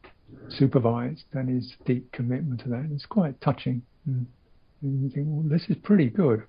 supervised 0.50 1.26
and 1.34 1.50
his 1.50 1.76
deep 1.86 2.12
commitment 2.12 2.62
to 2.62 2.70
that. 2.70 2.90
It's 2.94 3.06
quite 3.06 3.40
touching. 3.42 3.82
And 4.06 4.28
you 4.82 5.10
think, 5.10 5.28
well, 5.30 5.46
this 5.48 5.68
is 5.70 5.76
pretty 5.84 6.10
good 6.10 6.44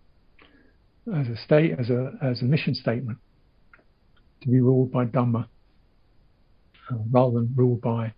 as 1.15 1.27
a 1.29 1.37
state, 1.37 1.73
as 1.79 1.91
a 1.91 2.13
as 2.23 2.43
a 2.43 2.45
mission 2.45 2.75
statement, 2.75 3.19
to 4.43 4.49
be 4.49 4.61
ruled 4.61 4.93
by 4.93 5.07
Dhamma 5.07 5.49
uh, 6.91 6.97
rather 7.11 7.41
than 7.41 7.53
ruled 7.57 7.81
by 7.81 8.13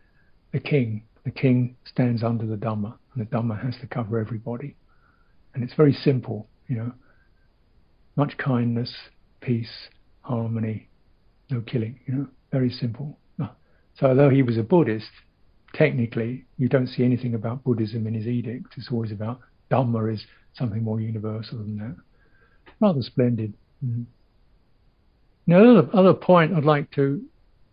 the 0.53 0.61
king. 0.61 1.05
The 1.25 1.31
king 1.31 1.77
stands 1.85 2.23
under 2.23 2.47
the 2.47 2.57
Dhamma, 2.57 2.95
and 3.15 3.27
the 3.27 3.31
Dhamma 3.31 3.63
has 3.63 3.75
to 3.81 3.87
cover 3.87 4.19
everybody. 4.19 4.77
And 5.55 5.63
it's 5.63 5.75
very 5.75 5.93
simple, 5.93 6.49
you 6.67 6.77
know. 6.77 6.93
Much 8.17 8.37
kindness, 8.37 8.93
peace, 9.41 9.89
harmony, 10.23 10.89
no 11.50 11.61
killing, 11.61 11.99
you 12.07 12.14
know, 12.14 12.26
very 12.52 12.71
simple. 12.71 13.19
So 13.97 14.07
although 14.07 14.30
he 14.30 14.42
was 14.42 14.57
a 14.57 14.62
Buddhist, 14.62 15.11
technically 15.75 16.47
you 16.57 16.69
don't 16.69 16.87
see 16.87 17.04
anything 17.04 17.35
about 17.35 17.64
Buddhism 17.64 18.07
in 18.07 18.14
his 18.14 18.26
edicts. 18.26 18.71
It's 18.76 18.88
always 18.90 19.12
about 19.12 19.40
Dhamma 19.71 20.14
is 20.14 20.25
something 20.54 20.83
more 20.83 21.00
universal 21.00 21.59
than 21.59 21.78
that 21.78 21.97
rather 22.80 23.02
splendid. 23.02 23.54
Mm. 23.85 24.07
Now, 25.47 25.62
the 25.62 25.78
other, 25.78 25.90
other 25.92 26.14
point 26.14 26.54
I'd 26.54 26.64
like 26.64 26.90
to 26.92 27.23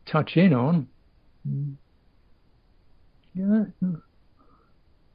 touch 0.05 0.35
in 0.35 0.53
on, 0.53 0.87
mm. 1.47 1.75
yeah, 3.33 3.63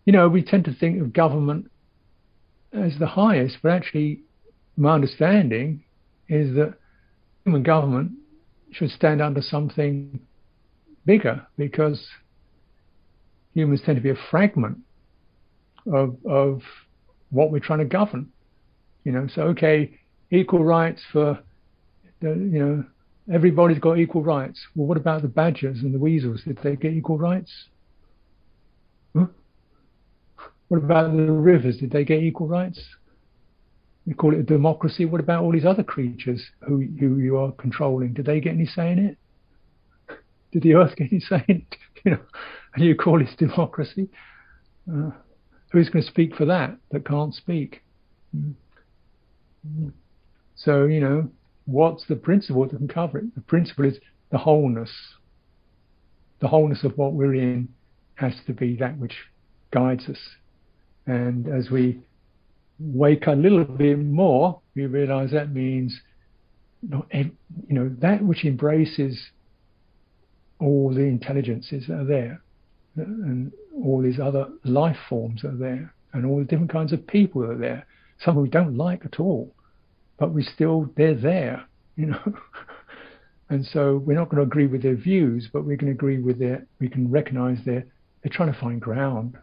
you 0.04 0.12
know, 0.12 0.28
we 0.28 0.42
tend 0.42 0.64
to 0.64 0.74
think 0.74 1.00
of 1.00 1.12
government 1.12 1.70
as 2.72 2.98
the 2.98 3.06
highest, 3.06 3.58
but 3.62 3.72
actually, 3.72 4.22
my 4.76 4.94
understanding 4.94 5.84
is 6.28 6.54
that 6.56 6.74
human 7.44 7.62
government 7.62 8.12
should 8.72 8.90
stand 8.90 9.20
under 9.20 9.42
something 9.42 10.20
bigger 11.04 11.46
because 11.56 12.08
humans 13.54 13.82
tend 13.84 13.96
to 13.96 14.02
be 14.02 14.10
a 14.10 14.16
fragment 14.30 14.78
of 15.92 16.16
of 16.26 16.62
what 17.30 17.50
we're 17.50 17.60
trying 17.60 17.80
to 17.80 17.84
govern. 17.84 18.30
You 19.04 19.12
know, 19.12 19.26
so 19.34 19.42
okay, 19.48 19.98
equal 20.30 20.64
rights 20.64 21.02
for 21.12 21.38
the, 22.20 22.28
you 22.28 22.58
know, 22.58 22.84
everybody's 23.32 23.78
got 23.78 23.98
equal 23.98 24.22
rights. 24.22 24.60
Well, 24.74 24.86
what 24.86 24.96
about 24.96 25.22
the 25.22 25.28
badgers 25.28 25.80
and 25.80 25.94
the 25.94 25.98
weasels? 25.98 26.42
Did 26.44 26.58
they 26.62 26.76
get 26.76 26.92
equal 26.92 27.18
rights? 27.18 27.52
Huh? 29.16 29.26
What 30.68 30.78
about 30.78 31.12
the 31.16 31.30
rivers? 31.32 31.78
Did 31.78 31.90
they 31.90 32.04
get 32.04 32.22
equal 32.22 32.46
rights? 32.46 32.80
You 34.06 34.14
call 34.14 34.34
it 34.34 34.40
a 34.40 34.42
democracy. 34.42 35.04
What 35.04 35.20
about 35.20 35.44
all 35.44 35.52
these 35.52 35.64
other 35.64 35.84
creatures 35.84 36.44
who 36.66 36.84
who 36.98 37.18
you 37.18 37.38
are 37.38 37.52
controlling? 37.52 38.14
Did 38.14 38.26
they 38.26 38.40
get 38.40 38.54
any 38.54 38.66
say 38.66 38.92
in 38.92 38.98
it? 38.98 40.16
Did 40.50 40.62
the 40.62 40.74
earth 40.74 40.94
get 40.96 41.12
any 41.12 41.20
say 41.20 41.44
in 41.48 41.56
it? 41.56 41.76
You 42.04 42.10
know, 42.10 42.20
and 42.74 42.84
you 42.84 42.96
call 42.96 43.20
this 43.20 43.32
democracy? 43.38 44.08
Uh, 44.92 45.10
who's 45.70 45.88
going 45.88 46.04
to 46.04 46.10
speak 46.10 46.34
for 46.34 46.46
that 46.46 46.76
that 46.90 47.06
can't 47.06 47.32
speak? 47.32 47.84
Mm. 48.36 48.54
So, 50.56 50.84
you 50.84 51.00
know, 51.00 51.30
what's 51.64 52.06
the 52.06 52.16
principle 52.16 52.66
that 52.66 52.76
can 52.76 52.88
cover 52.88 53.18
it? 53.18 53.34
The 53.34 53.40
principle 53.40 53.84
is 53.84 53.98
the 54.30 54.38
wholeness. 54.38 54.90
The 56.40 56.48
wholeness 56.48 56.82
of 56.84 56.98
what 56.98 57.12
we're 57.12 57.34
in 57.34 57.68
has 58.16 58.34
to 58.46 58.52
be 58.52 58.76
that 58.76 58.98
which 58.98 59.14
guides 59.72 60.08
us. 60.08 60.18
And 61.06 61.48
as 61.48 61.70
we 61.70 62.00
wake 62.92 63.26
a 63.26 63.32
little 63.32 63.64
bit 63.64 63.98
more, 63.98 64.60
we 64.74 64.86
realize 64.86 65.30
that 65.32 65.52
means, 65.52 65.98
you 66.82 67.34
know, 67.68 67.90
that 67.98 68.22
which 68.22 68.44
embraces 68.44 69.30
all 70.60 70.92
the 70.94 71.02
intelligences 71.02 71.86
that 71.88 72.00
are 72.00 72.04
there 72.04 72.42
and 72.96 73.52
all 73.74 74.02
these 74.02 74.20
other 74.20 74.46
life 74.64 74.96
forms 75.08 75.42
that 75.42 75.48
are 75.48 75.56
there 75.56 75.94
and 76.12 76.26
all 76.26 76.38
the 76.38 76.44
different 76.44 76.70
kinds 76.70 76.92
of 76.92 77.06
people 77.06 77.42
that 77.42 77.50
are 77.50 77.58
there 77.58 77.86
some 78.24 78.36
we 78.36 78.48
don't 78.48 78.76
like 78.76 79.04
at 79.04 79.18
all, 79.18 79.54
but 80.18 80.32
we 80.32 80.42
still 80.42 80.90
they're 80.96 81.14
there, 81.14 81.64
you 81.96 82.06
know. 82.06 82.34
and 83.50 83.64
so 83.66 83.96
we're 83.96 84.18
not 84.18 84.28
going 84.28 84.36
to 84.36 84.46
agree 84.46 84.66
with 84.66 84.82
their 84.82 84.94
views, 84.96 85.48
but 85.52 85.64
we 85.64 85.76
can 85.76 85.88
agree 85.88 86.18
with 86.18 86.38
their 86.38 86.66
we 86.80 86.88
can 86.88 87.10
recognize 87.10 87.58
they're 87.64 87.84
they're 88.22 88.32
trying 88.32 88.52
to 88.52 88.58
find 88.58 88.80
ground. 88.80 89.36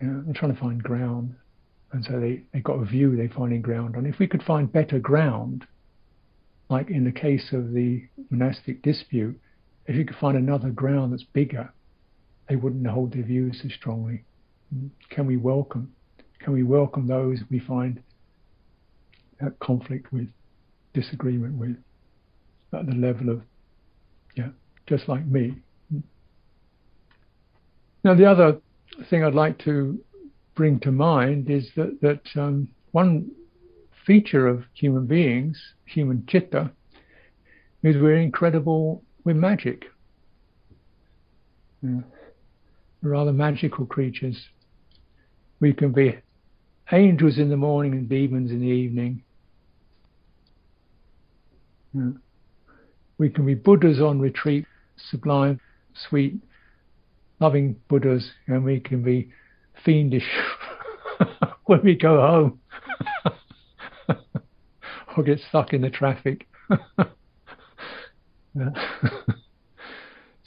You 0.00 0.08
know, 0.08 0.22
they're 0.24 0.34
trying 0.34 0.54
to 0.54 0.60
find 0.60 0.82
ground. 0.82 1.34
And 1.92 2.04
so 2.04 2.20
they, 2.20 2.42
they 2.52 2.60
got 2.60 2.74
a 2.74 2.84
view 2.84 3.16
they're 3.16 3.30
finding 3.30 3.62
ground. 3.62 3.96
on. 3.96 4.06
if 4.06 4.18
we 4.18 4.26
could 4.26 4.42
find 4.42 4.70
better 4.70 4.98
ground, 4.98 5.66
like 6.68 6.90
in 6.90 7.04
the 7.04 7.12
case 7.12 7.52
of 7.52 7.72
the 7.72 8.06
monastic 8.30 8.82
dispute, 8.82 9.40
if 9.86 9.96
you 9.96 10.04
could 10.04 10.16
find 10.16 10.36
another 10.36 10.68
ground 10.68 11.12
that's 11.12 11.24
bigger, 11.24 11.72
they 12.48 12.56
wouldn't 12.56 12.86
hold 12.86 13.14
their 13.14 13.22
views 13.22 13.60
so 13.62 13.68
strongly. 13.70 14.24
Can 15.08 15.26
we 15.26 15.38
welcome 15.38 15.92
can 16.38 16.52
we 16.52 16.62
welcome 16.62 17.06
those 17.06 17.40
we 17.50 17.58
find 17.58 18.02
at 19.40 19.58
conflict 19.58 20.12
with, 20.12 20.28
disagreement 20.94 21.54
with, 21.54 21.76
at 22.72 22.86
the 22.86 22.94
level 22.94 23.28
of, 23.30 23.42
yeah, 24.36 24.48
just 24.86 25.08
like 25.08 25.24
me. 25.26 25.54
Now, 28.04 28.14
the 28.14 28.24
other 28.24 28.58
thing 29.10 29.24
I'd 29.24 29.34
like 29.34 29.58
to 29.64 30.00
bring 30.58 30.80
to 30.80 30.90
mind 30.90 31.48
is 31.48 31.70
that, 31.76 31.96
that 32.02 32.20
um, 32.34 32.66
one 32.90 33.30
feature 34.04 34.48
of 34.48 34.64
human 34.74 35.06
beings, 35.06 35.56
human 35.84 36.26
citta, 36.28 36.68
is 37.84 37.94
we're 37.96 38.16
incredible, 38.16 39.04
we're 39.22 39.34
magic. 39.34 39.84
Yeah. 41.80 42.00
We're 43.00 43.10
rather 43.10 43.32
magical 43.32 43.86
creatures. 43.86 44.36
We 45.60 45.72
can 45.72 45.92
be 45.92 46.18
angels 46.90 47.38
in 47.38 47.50
the 47.50 47.56
morning 47.56 47.92
and 47.92 48.08
demons 48.08 48.50
in 48.50 48.60
the 48.60 48.66
evening. 48.66 49.22
Yeah. 51.94 52.10
We 53.16 53.30
can 53.30 53.46
be 53.46 53.54
Buddhas 53.54 54.00
on 54.00 54.18
retreat, 54.18 54.66
sublime, 55.08 55.60
sweet, 56.08 56.34
loving 57.38 57.76
Buddhas, 57.86 58.28
and 58.48 58.64
we 58.64 58.80
can 58.80 59.04
be 59.04 59.30
fiendish 59.84 60.28
when 61.66 61.82
we 61.82 61.94
go 61.96 62.20
home 62.20 62.60
or 65.16 65.22
get 65.22 65.40
stuck 65.48 65.72
in 65.72 65.82
the 65.82 65.90
traffic. 65.90 66.46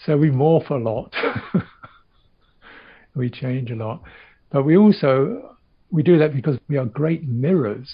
so 0.05 0.17
we 0.17 0.29
morph 0.29 0.69
a 0.69 0.75
lot, 0.75 1.13
we 3.15 3.29
change 3.29 3.71
a 3.71 3.75
lot, 3.75 4.01
but 4.51 4.63
we 4.63 4.77
also 4.77 5.57
we 5.91 6.03
do 6.03 6.17
that 6.17 6.33
because 6.33 6.57
we 6.67 6.77
are 6.77 6.85
great 6.85 7.27
mirrors. 7.27 7.91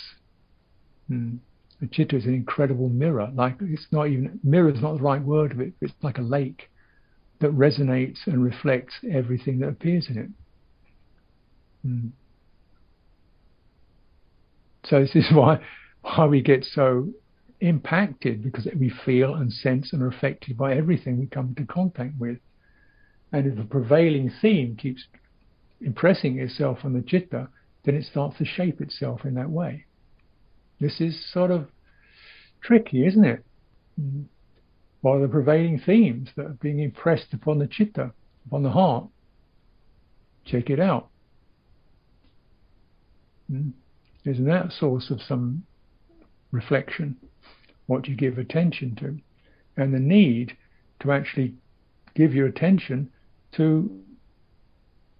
Hmm. 1.07 1.37
The 1.79 1.87
citta 1.87 2.15
is 2.15 2.25
an 2.25 2.33
incredible 2.33 2.89
mirror. 2.89 3.29
Like 3.33 3.57
it's 3.61 3.85
not 3.91 4.07
even 4.07 4.39
mirror 4.43 4.69
is 4.69 4.81
not 4.81 4.97
the 4.97 5.03
right 5.03 5.21
word 5.21 5.51
of 5.51 5.59
it. 5.59 5.73
It's 5.81 5.93
like 6.01 6.17
a 6.17 6.23
lake 6.23 6.69
that 7.39 7.51
resonates 7.51 8.25
and 8.25 8.43
reflects 8.43 8.95
everything 9.11 9.59
that 9.59 9.69
appears 9.69 10.07
in 10.09 10.17
it. 10.17 10.29
Hmm. 11.87 12.07
So 14.85 15.01
this 15.01 15.15
is 15.15 15.25
why 15.31 15.59
why 16.01 16.25
we 16.25 16.41
get 16.41 16.65
so 16.65 17.09
impacted 17.59 18.43
because 18.43 18.67
we 18.77 18.91
feel 19.05 19.33
and 19.33 19.51
sense 19.51 19.91
and 19.93 20.01
are 20.01 20.07
affected 20.07 20.57
by 20.57 20.75
everything 20.75 21.19
we 21.19 21.27
come 21.27 21.55
into 21.57 21.65
contact 21.65 22.13
with. 22.19 22.37
And 23.31 23.47
if 23.47 23.57
the 23.57 23.63
prevailing 23.63 24.31
theme 24.41 24.75
keeps 24.75 25.05
impressing 25.81 26.39
itself 26.39 26.79
on 26.83 26.93
the 26.93 27.03
citta, 27.07 27.49
then 27.83 27.95
it 27.95 28.05
starts 28.05 28.37
to 28.37 28.45
shape 28.45 28.79
itself 28.79 29.25
in 29.25 29.33
that 29.35 29.49
way. 29.49 29.85
This 30.79 31.01
is 31.01 31.25
sort 31.33 31.51
of 31.51 31.67
tricky, 32.61 33.05
isn't 33.05 33.25
it? 33.25 33.43
Mm. 33.99 34.25
What 35.01 35.15
are 35.15 35.21
the 35.21 35.27
prevailing 35.27 35.79
themes 35.79 36.29
that 36.35 36.45
are 36.45 36.57
being 36.61 36.79
impressed 36.79 37.33
upon 37.33 37.59
the 37.59 37.69
citta, 37.71 38.11
upon 38.45 38.63
the 38.63 38.71
heart? 38.71 39.07
Check 40.45 40.69
it 40.69 40.79
out. 40.79 41.09
Mm. 43.51 43.71
Isn't 44.25 44.45
that 44.45 44.67
a 44.67 44.71
source 44.71 45.09
of 45.09 45.21
some 45.21 45.63
reflection? 46.51 47.15
What 47.85 48.07
you 48.07 48.15
give 48.15 48.37
attention 48.37 48.95
to, 48.97 49.17
and 49.81 49.93
the 49.93 49.99
need 49.99 50.57
to 51.01 51.11
actually 51.11 51.55
give 52.15 52.33
your 52.33 52.47
attention 52.47 53.09
to 53.53 54.01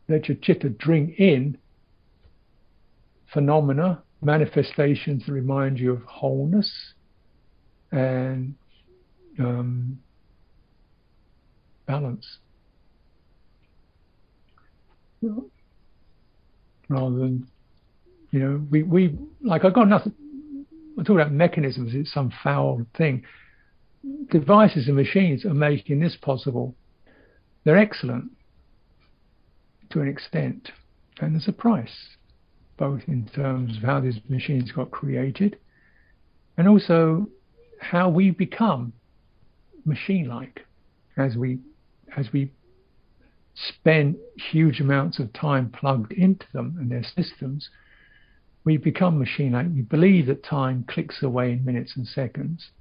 let 0.10 0.28
your 0.28 0.38
citta 0.44 0.70
drink 0.70 1.20
in 1.20 1.58
phenomena, 3.32 4.02
manifestations 4.22 5.26
that 5.26 5.32
remind 5.32 5.80
you 5.80 5.94
of 5.94 6.02
wholeness 6.04 6.94
and 7.92 8.56
um, 9.40 10.00
balance. 11.86 12.40
Rather 16.90 17.18
than, 17.18 17.48
you 18.38 18.44
know, 18.46 18.62
we, 18.70 18.84
we 18.84 19.18
like 19.42 19.66
I've 19.66 19.74
got 19.74 19.88
nothing. 19.88 20.14
I 21.00 21.04
talk 21.04 21.16
about 21.16 21.32
mechanisms. 21.32 21.94
It's 21.96 22.14
some 22.14 22.32
foul 22.44 22.86
thing. 22.96 23.24
Devices 24.30 24.88
and 24.88 24.96
machines 24.96 25.44
are 25.44 25.56
making 25.56 26.00
this 26.00 26.16
possible. 26.22 26.76
They're 27.64 27.78
excellent 27.78 28.32
to 29.90 30.02
an 30.02 30.08
extent, 30.08 30.72
and 31.20 31.34
there's 31.34 31.48
a 31.48 31.52
price, 31.52 32.16
both 32.78 33.02
in 33.08 33.28
terms 33.34 33.78
of 33.78 33.84
how 33.84 34.02
these 34.02 34.20
machines 34.30 34.72
got 34.72 34.92
created, 34.92 35.58
and 36.58 36.68
also 36.68 37.28
how 37.80 38.10
we 38.10 38.30
become 38.30 38.94
machine-like 39.86 40.62
as 41.18 41.36
we 41.36 41.58
as 42.16 42.28
we 42.32 42.52
spend 43.56 44.16
huge 44.52 44.80
amounts 44.80 45.18
of 45.18 45.34
time 45.34 45.72
plugged 45.72 46.12
into 46.12 46.46
them 46.54 46.76
and 46.80 46.92
their 46.92 47.04
systems, 47.04 47.70
we 48.68 48.76
become 48.76 49.18
machine-like. 49.18 49.68
We 49.74 49.82
believe 49.82 50.26
that 50.26 50.44
time 50.44 50.84
clicks 50.90 51.24
away 51.24 51.54
in 51.54 51.64
minutes 51.64 51.94
and 51.96 52.06
seconds 52.06 52.72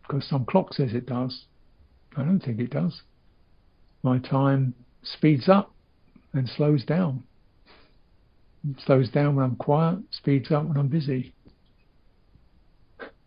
because 0.00 0.26
some 0.26 0.46
clock 0.46 0.72
says 0.72 0.94
it 0.94 1.04
does. 1.04 1.44
I 2.16 2.22
don't 2.22 2.40
think 2.40 2.58
it 2.60 2.70
does. 2.70 3.02
My 4.02 4.18
time 4.18 4.72
speeds 5.02 5.50
up 5.50 5.74
and 6.32 6.48
slows 6.48 6.82
down. 6.82 7.24
It 8.66 8.80
slows 8.86 9.10
down 9.10 9.36
when 9.36 9.44
I'm 9.44 9.56
quiet, 9.56 9.98
speeds 10.10 10.50
up 10.50 10.64
when 10.64 10.78
I'm 10.78 10.88
busy. 10.88 11.34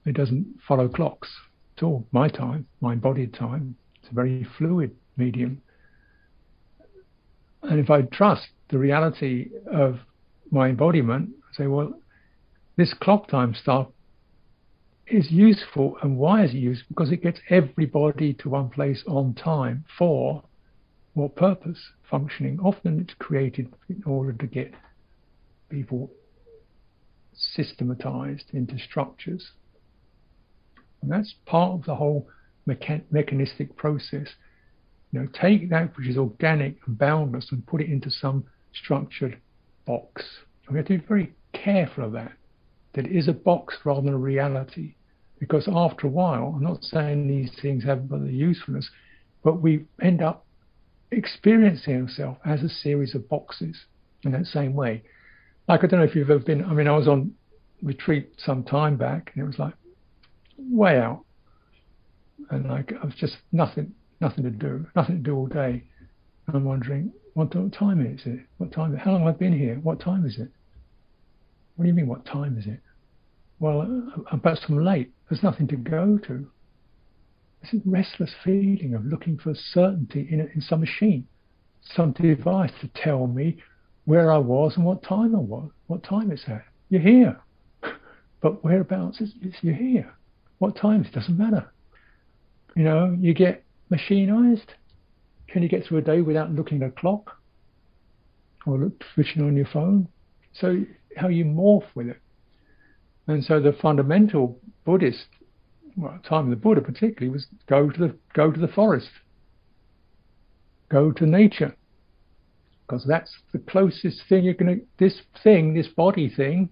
It 0.07 0.13
doesn't 0.13 0.55
follow 0.67 0.87
clocks 0.87 1.29
at 1.77 1.83
all. 1.83 2.07
My 2.11 2.29
time, 2.29 2.65
my 2.81 2.93
embodied 2.93 3.35
time, 3.35 3.75
it's 4.01 4.09
a 4.11 4.15
very 4.15 4.43
fluid 4.57 4.95
medium. 5.17 5.61
And 7.61 7.79
if 7.79 7.91
I 7.91 8.01
trust 8.01 8.47
the 8.69 8.77
reality 8.77 9.49
of 9.71 9.99
my 10.51 10.69
embodiment, 10.69 11.29
I 11.51 11.57
say, 11.57 11.67
well, 11.67 11.93
this 12.77 12.93
clock 12.93 13.27
time 13.27 13.53
stuff 13.53 13.87
is 15.07 15.31
useful. 15.31 15.97
And 16.01 16.17
why 16.17 16.43
is 16.43 16.51
it 16.51 16.57
useful? 16.57 16.87
Because 16.89 17.11
it 17.11 17.23
gets 17.23 17.39
everybody 17.49 18.33
to 18.33 18.49
one 18.49 18.69
place 18.69 19.03
on 19.07 19.33
time 19.33 19.85
for 19.97 20.43
what 21.13 21.35
purpose? 21.35 21.79
Functioning. 22.09 22.59
Often 22.61 23.01
it's 23.01 23.13
created 23.13 23.71
in 23.89 24.03
order 24.05 24.33
to 24.33 24.47
get 24.47 24.73
people 25.69 26.11
systematized 27.33 28.45
into 28.53 28.77
structures 28.79 29.51
and 31.05 31.11
that's 31.11 31.35
part 31.45 31.71
of 31.71 31.85
the 31.85 31.93
whole 31.93 32.27
mecha- 32.67 33.03
mechanistic 33.11 33.77
process. 33.77 34.27
You 35.11 35.19
know, 35.19 35.27
take 35.39 35.69
that 35.69 35.95
which 35.95 36.07
is 36.07 36.17
organic 36.17 36.77
and 36.87 36.97
boundless 36.97 37.51
and 37.51 37.65
put 37.67 37.81
it 37.81 37.91
into 37.91 38.09
some 38.09 38.43
structured 38.81 39.39
box. 39.85 40.23
We 40.69 40.77
have 40.77 40.87
to 40.87 40.97
be 40.97 41.05
very 41.05 41.33
careful 41.53 42.05
of 42.05 42.11
that, 42.13 42.33
that 42.93 43.05
it 43.05 43.15
is 43.15 43.27
a 43.27 43.33
box 43.33 43.77
rather 43.83 44.01
than 44.01 44.13
a 44.13 44.17
reality. 44.17 44.95
Because 45.39 45.67
after 45.71 46.07
a 46.07 46.09
while, 46.09 46.53
I'm 46.55 46.63
not 46.63 46.83
saying 46.83 47.27
these 47.27 47.51
things 47.61 47.83
have 47.83 48.11
other 48.11 48.29
usefulness, 48.29 48.89
but 49.43 49.61
we 49.61 49.85
end 50.01 50.21
up 50.21 50.45
experiencing 51.11 52.01
ourselves 52.01 52.39
as 52.45 52.63
a 52.63 52.69
series 52.69 53.15
of 53.15 53.29
boxes 53.29 53.85
in 54.23 54.31
that 54.31 54.45
same 54.45 54.73
way. 54.73 55.03
Like, 55.67 55.83
I 55.83 55.87
don't 55.87 55.99
know 55.99 56.05
if 56.05 56.15
you've 56.15 56.29
ever 56.29 56.39
been, 56.39 56.63
I 56.63 56.73
mean, 56.73 56.87
I 56.87 56.95
was 56.95 57.07
on 57.07 57.33
retreat 57.81 58.33
some 58.37 58.63
time 58.63 58.97
back, 58.97 59.31
and 59.33 59.43
it 59.43 59.47
was 59.47 59.59
like, 59.59 59.73
way 60.57 60.97
out, 60.97 61.25
and 62.49 62.67
like 62.67 62.93
I 63.01 63.05
was 63.05 63.15
just 63.15 63.37
nothing, 63.51 63.93
nothing 64.21 64.43
to 64.43 64.49
do, 64.51 64.85
nothing 64.95 65.17
to 65.17 65.21
do 65.21 65.35
all 65.35 65.47
day. 65.47 65.83
And 66.47 66.55
I'm 66.55 66.65
wondering, 66.65 67.11
what 67.35 67.51
time 67.73 68.05
is 68.05 68.21
it? 68.25 68.39
What 68.57 68.71
time? 68.71 68.95
How 68.95 69.11
long 69.11 69.25
have 69.25 69.35
I 69.35 69.37
been 69.37 69.57
here? 69.57 69.75
What 69.83 69.99
time 69.99 70.25
is 70.25 70.37
it? 70.39 70.49
What 71.75 71.83
do 71.83 71.89
you 71.89 71.93
mean? 71.93 72.07
What 72.07 72.25
time 72.25 72.57
is 72.57 72.65
it? 72.65 72.79
Well, 73.59 73.81
uh, 74.31 74.37
perhaps 74.37 74.61
I'm 74.69 74.83
late. 74.83 75.11
There's 75.29 75.43
nothing 75.43 75.67
to 75.67 75.75
go 75.75 76.17
to. 76.27 76.47
This 77.61 77.81
restless 77.85 78.31
feeling 78.43 78.93
of 78.95 79.05
looking 79.05 79.37
for 79.37 79.53
certainty 79.53 80.27
in, 80.31 80.39
in 80.39 80.61
some 80.61 80.79
machine, 80.79 81.27
some 81.95 82.13
device 82.13 82.71
to 82.79 82.89
tell 82.95 83.27
me 83.27 83.57
where 84.05 84.31
I 84.31 84.37
was 84.37 84.77
and 84.77 84.85
what 84.85 85.03
time 85.03 85.35
I 85.35 85.39
was, 85.39 85.69
what 85.87 86.03
time 86.03 86.31
it's 86.31 86.43
at. 86.47 86.63
You're 86.89 87.01
here. 87.01 87.39
But 88.41 88.63
whereabouts 88.63 89.21
is, 89.21 89.33
is 89.41 89.55
you're 89.61 89.73
here? 89.73 90.13
What 90.59 90.75
times? 90.75 91.07
Doesn't 91.11 91.35
matter. 91.35 91.71
You 92.75 92.83
know, 92.83 93.17
you 93.19 93.33
get 93.33 93.63
machinized. 93.91 94.67
Can 95.47 95.63
you 95.63 95.69
get 95.69 95.85
through 95.85 95.99
a 95.99 96.01
day 96.01 96.21
without 96.21 96.51
looking 96.51 96.81
at 96.83 96.89
a 96.89 96.91
clock 96.91 97.37
or 98.65 98.77
look, 98.77 99.03
switching 99.13 99.43
on 99.43 99.55
your 99.55 99.67
phone? 99.67 100.07
So 100.53 100.83
how 101.17 101.27
you 101.27 101.45
morph 101.45 101.85
with 101.95 102.07
it. 102.07 102.19
And 103.27 103.43
so 103.43 103.59
the 103.59 103.73
fundamental 103.73 104.59
Buddhist, 104.85 105.27
well, 105.97 106.19
time 106.27 106.45
of 106.45 106.49
the 106.51 106.55
Buddha 106.55 106.81
particularly, 106.81 107.29
was 107.29 107.47
go 107.67 107.89
to 107.89 107.99
the 107.99 108.15
go 108.33 108.51
to 108.51 108.59
the 108.59 108.67
forest, 108.67 109.09
go 110.89 111.11
to 111.11 111.25
nature, 111.25 111.75
because 112.85 113.05
that's 113.07 113.33
the 113.51 113.59
closest 113.59 114.21
thing 114.29 114.43
you're 114.43 114.53
going 114.53 114.79
to. 114.79 114.85
This 114.99 115.21
thing, 115.43 115.73
this 115.73 115.87
body 115.87 116.29
thing, 116.29 116.69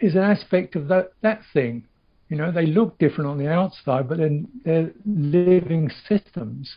is 0.00 0.14
an 0.14 0.22
aspect 0.22 0.74
of 0.74 0.88
that 0.88 1.12
that 1.20 1.42
thing. 1.52 1.84
You 2.28 2.36
know, 2.38 2.50
they 2.50 2.66
look 2.66 2.98
different 2.98 3.30
on 3.30 3.38
the 3.38 3.48
outside, 3.48 4.08
but 4.08 4.18
then 4.18 4.48
they're 4.64 4.90
living 5.04 5.90
systems, 6.08 6.74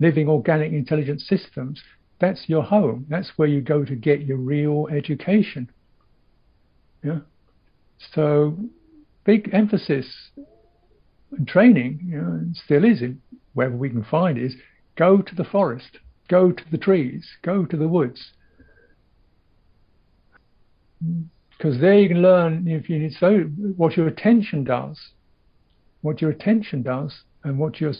living 0.00 0.28
organic 0.28 0.72
intelligent 0.72 1.20
systems. 1.20 1.80
That's 2.18 2.48
your 2.48 2.62
home. 2.62 3.06
That's 3.08 3.30
where 3.36 3.48
you 3.48 3.60
go 3.60 3.84
to 3.84 3.94
get 3.94 4.22
your 4.22 4.36
real 4.36 4.88
education. 4.90 5.70
Yeah. 7.04 7.20
So 8.12 8.58
big 9.24 9.50
emphasis 9.52 10.30
and 11.30 11.46
training, 11.46 12.00
you 12.04 12.20
know, 12.20 12.40
still 12.64 12.84
is 12.84 13.02
in 13.02 13.20
wherever 13.54 13.76
we 13.76 13.90
can 13.90 14.04
find 14.04 14.38
is 14.38 14.54
go 14.96 15.18
to 15.22 15.34
the 15.34 15.44
forest, 15.44 15.98
go 16.28 16.50
to 16.50 16.64
the 16.70 16.78
trees, 16.78 17.26
go 17.42 17.64
to 17.64 17.76
the 17.76 17.88
woods 17.88 18.32
because 21.56 21.80
there 21.80 21.98
you 21.98 22.08
can 22.08 22.22
learn 22.22 22.66
if 22.68 22.88
you 22.88 22.98
need 22.98 23.12
so 23.18 23.40
what 23.76 23.96
your 23.96 24.08
attention 24.08 24.64
does, 24.64 24.98
what 26.02 26.20
your 26.20 26.30
attention 26.30 26.82
does, 26.82 27.22
and 27.44 27.58
what 27.58 27.80
your 27.80 27.92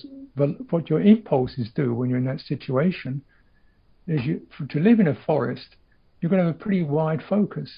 what 0.71 0.89
your 0.89 1.01
impulses 1.01 1.69
do 1.75 1.93
when 1.93 2.09
you're 2.09 2.19
in 2.19 2.25
that 2.25 2.41
situation 2.41 3.23
is 4.07 4.25
you 4.25 4.41
for, 4.57 4.67
to 4.67 4.79
live 4.79 5.01
in 5.01 5.09
a 5.09 5.15
forest, 5.27 5.77
you're 6.21 6.31
going 6.31 6.41
to 6.41 6.47
have 6.47 6.55
a 6.55 6.59
pretty 6.59 6.83
wide 6.83 7.21
focus 7.29 7.71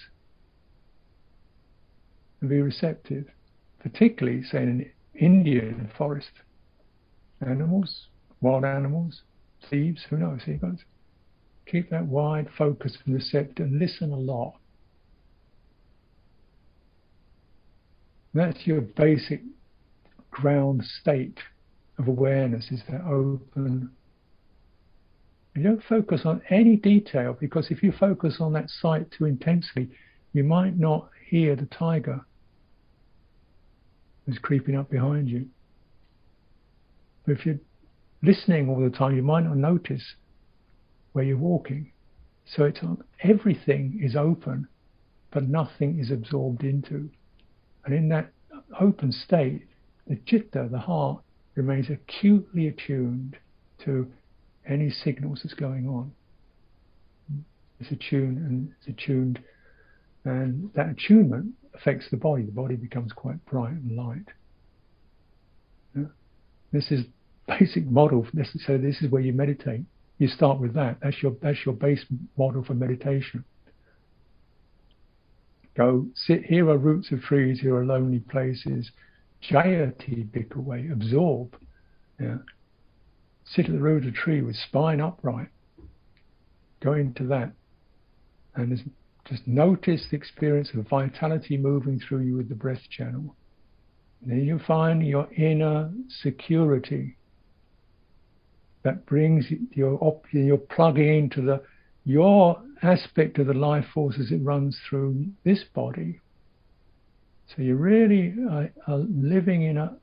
and 2.40 2.50
be 2.50 2.60
receptive, 2.60 3.26
particularly 3.80 4.42
say 4.42 4.62
in 4.62 4.68
an 4.68 4.92
Indian 5.14 5.90
forest, 5.96 6.30
animals, 7.40 8.08
wild 8.40 8.64
animals, 8.64 9.22
thieves, 9.68 10.04
who 10.10 10.18
knows? 10.18 10.40
Got 10.46 10.78
to 10.78 10.84
keep 11.66 11.90
that 11.90 12.06
wide 12.06 12.48
focus 12.56 12.96
and 13.04 13.14
receptive 13.14 13.66
and 13.66 13.78
listen 13.78 14.12
a 14.12 14.16
lot 14.16 14.54
That's 18.34 18.66
your 18.66 18.80
basic 18.80 19.42
ground 20.32 20.82
state 21.00 21.38
of 21.98 22.08
awareness 22.08 22.70
is 22.72 22.82
that 22.90 23.02
open. 23.02 23.90
You 25.54 25.62
don't 25.62 25.82
focus 25.84 26.22
on 26.24 26.42
any 26.50 26.76
detail 26.76 27.36
because 27.38 27.70
if 27.70 27.82
you 27.82 27.92
focus 27.92 28.38
on 28.40 28.54
that 28.54 28.70
sight 28.70 29.10
too 29.16 29.26
intensely, 29.26 29.90
you 30.32 30.42
might 30.42 30.78
not 30.78 31.10
hear 31.28 31.54
the 31.54 31.66
tiger 31.66 32.24
who's 34.26 34.38
creeping 34.38 34.76
up 34.76 34.90
behind 34.90 35.28
you. 35.28 35.46
But 37.24 37.32
if 37.32 37.46
you're 37.46 37.60
listening 38.22 38.68
all 38.68 38.80
the 38.80 38.90
time, 38.96 39.14
you 39.14 39.22
might 39.22 39.44
not 39.44 39.56
notice 39.56 40.14
where 41.12 41.24
you're 41.24 41.36
walking 41.36 41.92
So 42.44 42.64
it's 42.64 42.80
everything 43.22 44.00
is 44.02 44.16
open, 44.16 44.66
but 45.30 45.48
nothing 45.48 46.00
is 46.00 46.10
absorbed 46.10 46.64
into. 46.64 47.10
And 47.84 47.94
in 47.94 48.08
that 48.08 48.32
open 48.80 49.12
state, 49.12 49.66
the 50.06 50.18
citta, 50.28 50.68
the 50.70 50.78
heart, 50.78 51.22
remains 51.54 51.88
acutely 51.90 52.68
attuned 52.68 53.36
to 53.84 54.10
any 54.66 54.90
signals 54.90 55.40
that's 55.42 55.54
going 55.54 55.86
on. 55.86 56.12
It's 57.80 57.90
attuned 57.90 58.38
and 58.38 58.72
it's 58.78 58.88
attuned, 58.88 59.40
and 60.24 60.70
that 60.74 60.90
attunement 60.90 61.54
affects 61.74 62.06
the 62.10 62.16
body. 62.16 62.44
The 62.44 62.52
body 62.52 62.76
becomes 62.76 63.12
quite 63.12 63.44
bright 63.46 63.72
and 63.72 63.96
light. 63.96 64.28
Yeah? 65.96 66.04
This 66.72 66.90
is 66.90 67.04
basic 67.48 67.86
model. 67.86 68.26
So 68.66 68.78
this 68.78 69.02
is 69.02 69.10
where 69.10 69.22
you 69.22 69.32
meditate. 69.32 69.82
You 70.18 70.28
start 70.28 70.60
with 70.60 70.74
that. 70.74 70.98
That's 71.02 71.20
your 71.22 71.34
that's 71.42 71.58
your 71.66 71.74
base 71.74 72.04
model 72.38 72.62
for 72.62 72.74
meditation. 72.74 73.44
Go 75.76 76.06
sit. 76.14 76.44
Here 76.44 76.68
are 76.68 76.78
roots 76.78 77.10
of 77.10 77.22
trees. 77.22 77.60
Here 77.60 77.74
are 77.74 77.84
lonely 77.84 78.20
places. 78.20 78.90
Jhayatha 79.50 80.30
bhikkhave. 80.30 80.92
Absorb. 80.92 81.56
Yeah. 82.20 82.38
Sit 83.44 83.66
at 83.66 83.72
the 83.72 83.80
root 83.80 84.04
of 84.04 84.10
a 84.10 84.16
tree 84.16 84.42
with 84.42 84.56
spine 84.56 85.00
upright. 85.00 85.48
Go 86.80 86.94
into 86.94 87.24
that, 87.24 87.52
and 88.54 88.90
just 89.28 89.46
notice 89.46 90.06
the 90.10 90.16
experience 90.16 90.70
of 90.74 90.88
vitality 90.88 91.56
moving 91.56 92.00
through 92.00 92.20
you 92.20 92.36
with 92.36 92.48
the 92.48 92.54
breath 92.54 92.82
channel. 92.90 93.36
And 94.20 94.30
then 94.30 94.44
you 94.44 94.58
find 94.66 95.04
your 95.06 95.28
inner 95.32 95.92
security 96.08 97.16
that 98.82 99.06
brings 99.06 99.46
your 99.72 100.20
you're 100.32 100.58
plugging 100.58 101.16
into 101.16 101.42
the 101.42 101.62
your 102.04 102.60
aspect 102.82 103.38
of 103.38 103.46
the 103.46 103.54
life 103.54 103.86
force 103.94 104.16
as 104.18 104.32
it 104.32 104.42
runs 104.42 104.78
through 104.88 105.26
this 105.44 105.62
body. 105.72 106.20
So 107.48 107.62
you 107.62 107.76
really 107.76 108.34
are, 108.50 108.70
are 108.86 108.98
living 108.98 109.62
in 109.62 109.76
a 109.76 109.96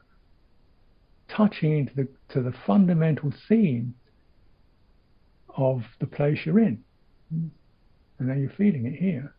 touching 1.30 1.78
into 1.78 1.94
the 1.96 2.08
to 2.34 2.42
the 2.42 2.54
fundamental 2.66 3.34
theme 3.48 3.96
of 5.56 5.82
the 6.00 6.08
place 6.08 6.40
you're 6.46 6.60
in. 6.60 6.84
And 7.32 7.52
now 8.20 8.36
you're 8.36 8.52
feeling 8.52 8.86
it 8.86 9.00
here. 9.00 9.34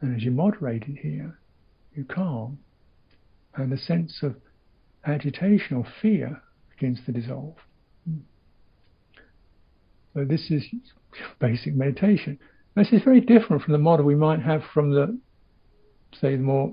And 0.00 0.16
as 0.16 0.22
you 0.22 0.30
moderate 0.30 0.84
it 0.84 0.98
here, 1.00 1.38
you 1.94 2.04
calm. 2.04 2.58
And 3.54 3.70
the 3.70 3.78
sense 3.78 4.22
of 4.22 4.36
agitation 5.06 5.76
or 5.76 5.86
fear 6.00 6.42
begins 6.70 7.00
to 7.06 7.12
dissolve. 7.12 7.56
So 10.14 10.24
this 10.24 10.50
is 10.50 10.64
basic 11.38 11.74
meditation. 11.74 12.38
This 12.74 12.92
is 12.92 13.02
very 13.02 13.20
different 13.20 13.62
from 13.62 13.72
the 13.72 13.78
model 13.78 14.04
we 14.04 14.14
might 14.14 14.40
have 14.40 14.62
from 14.72 14.90
the, 14.90 15.18
say, 16.20 16.36
the 16.36 16.42
more 16.42 16.72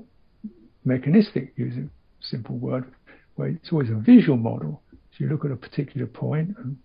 mechanistic, 0.86 1.54
using 1.56 1.89
simple 2.21 2.58
word, 2.58 2.91
where 3.36 3.49
it's 3.49 3.71
always 3.71 3.89
a 3.89 3.95
visual 3.95 4.38
model. 4.38 4.82
So 4.91 5.23
you 5.23 5.30
look 5.30 5.45
at 5.45 5.52
a 5.52 5.56
particular 5.56 6.08
point 6.08 6.56
and 6.58 6.78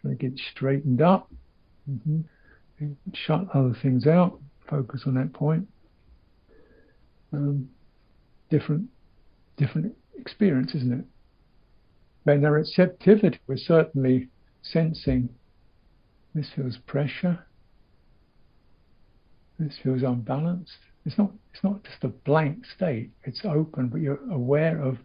try 0.00 0.10
to 0.12 0.16
get 0.16 0.38
straightened 0.52 1.02
up, 1.02 1.30
mm-hmm. 1.90 2.92
shut 3.12 3.46
other 3.54 3.76
things 3.82 4.06
out, 4.06 4.38
focus 4.68 5.02
on 5.06 5.14
that 5.14 5.32
point. 5.32 5.66
Um, 7.32 7.68
different, 8.50 8.88
different 9.56 9.94
experience, 10.18 10.74
isn't 10.74 10.92
it? 10.92 11.04
When 12.24 12.42
the 12.42 12.50
receptivity, 12.50 13.38
we're 13.46 13.56
certainly 13.56 14.28
sensing 14.62 15.30
this 16.34 16.48
feels 16.54 16.76
pressure, 16.86 17.46
this 19.60 19.78
feels 19.82 20.02
unbalanced. 20.02 20.78
It's 21.04 21.16
not, 21.16 21.30
it's 21.52 21.64
not 21.64 21.82
just 21.84 22.04
a 22.04 22.08
blank 22.08 22.64
state, 22.66 23.10
it's 23.24 23.44
open, 23.44 23.88
but 23.88 24.00
you're 24.00 24.20
aware 24.30 24.80
of 24.80 24.98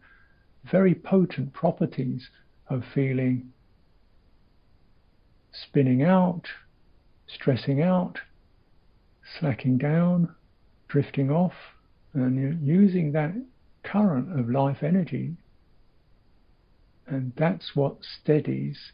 very 0.69 0.95
potent 0.95 1.53
properties 1.53 2.29
of 2.69 2.83
feeling 2.93 3.51
spinning 5.51 6.03
out, 6.03 6.47
stressing 7.27 7.81
out, 7.81 8.17
slacking 9.39 9.77
down, 9.77 10.33
drifting 10.87 11.31
off, 11.31 11.53
and 12.13 12.35
you're 12.35 12.77
using 12.77 13.11
that 13.13 13.33
current 13.83 14.37
of 14.37 14.49
life 14.49 14.81
energy 14.81 15.35
and 17.07 17.31
that's 17.37 17.75
what 17.75 17.97
steadies 18.21 18.91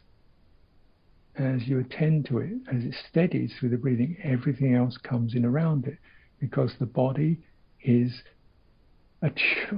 as 1.36 1.66
you 1.66 1.78
attend 1.78 2.26
to 2.26 2.38
it, 2.38 2.52
as 2.72 2.84
it 2.84 2.94
steadies 3.08 3.52
through 3.58 3.70
the 3.70 3.76
breathing, 3.76 4.16
everything 4.22 4.74
else 4.74 4.98
comes 4.98 5.34
in 5.34 5.44
around 5.44 5.86
it 5.86 5.96
because 6.40 6.72
the 6.78 6.86
body 6.86 7.38
is 7.82 8.22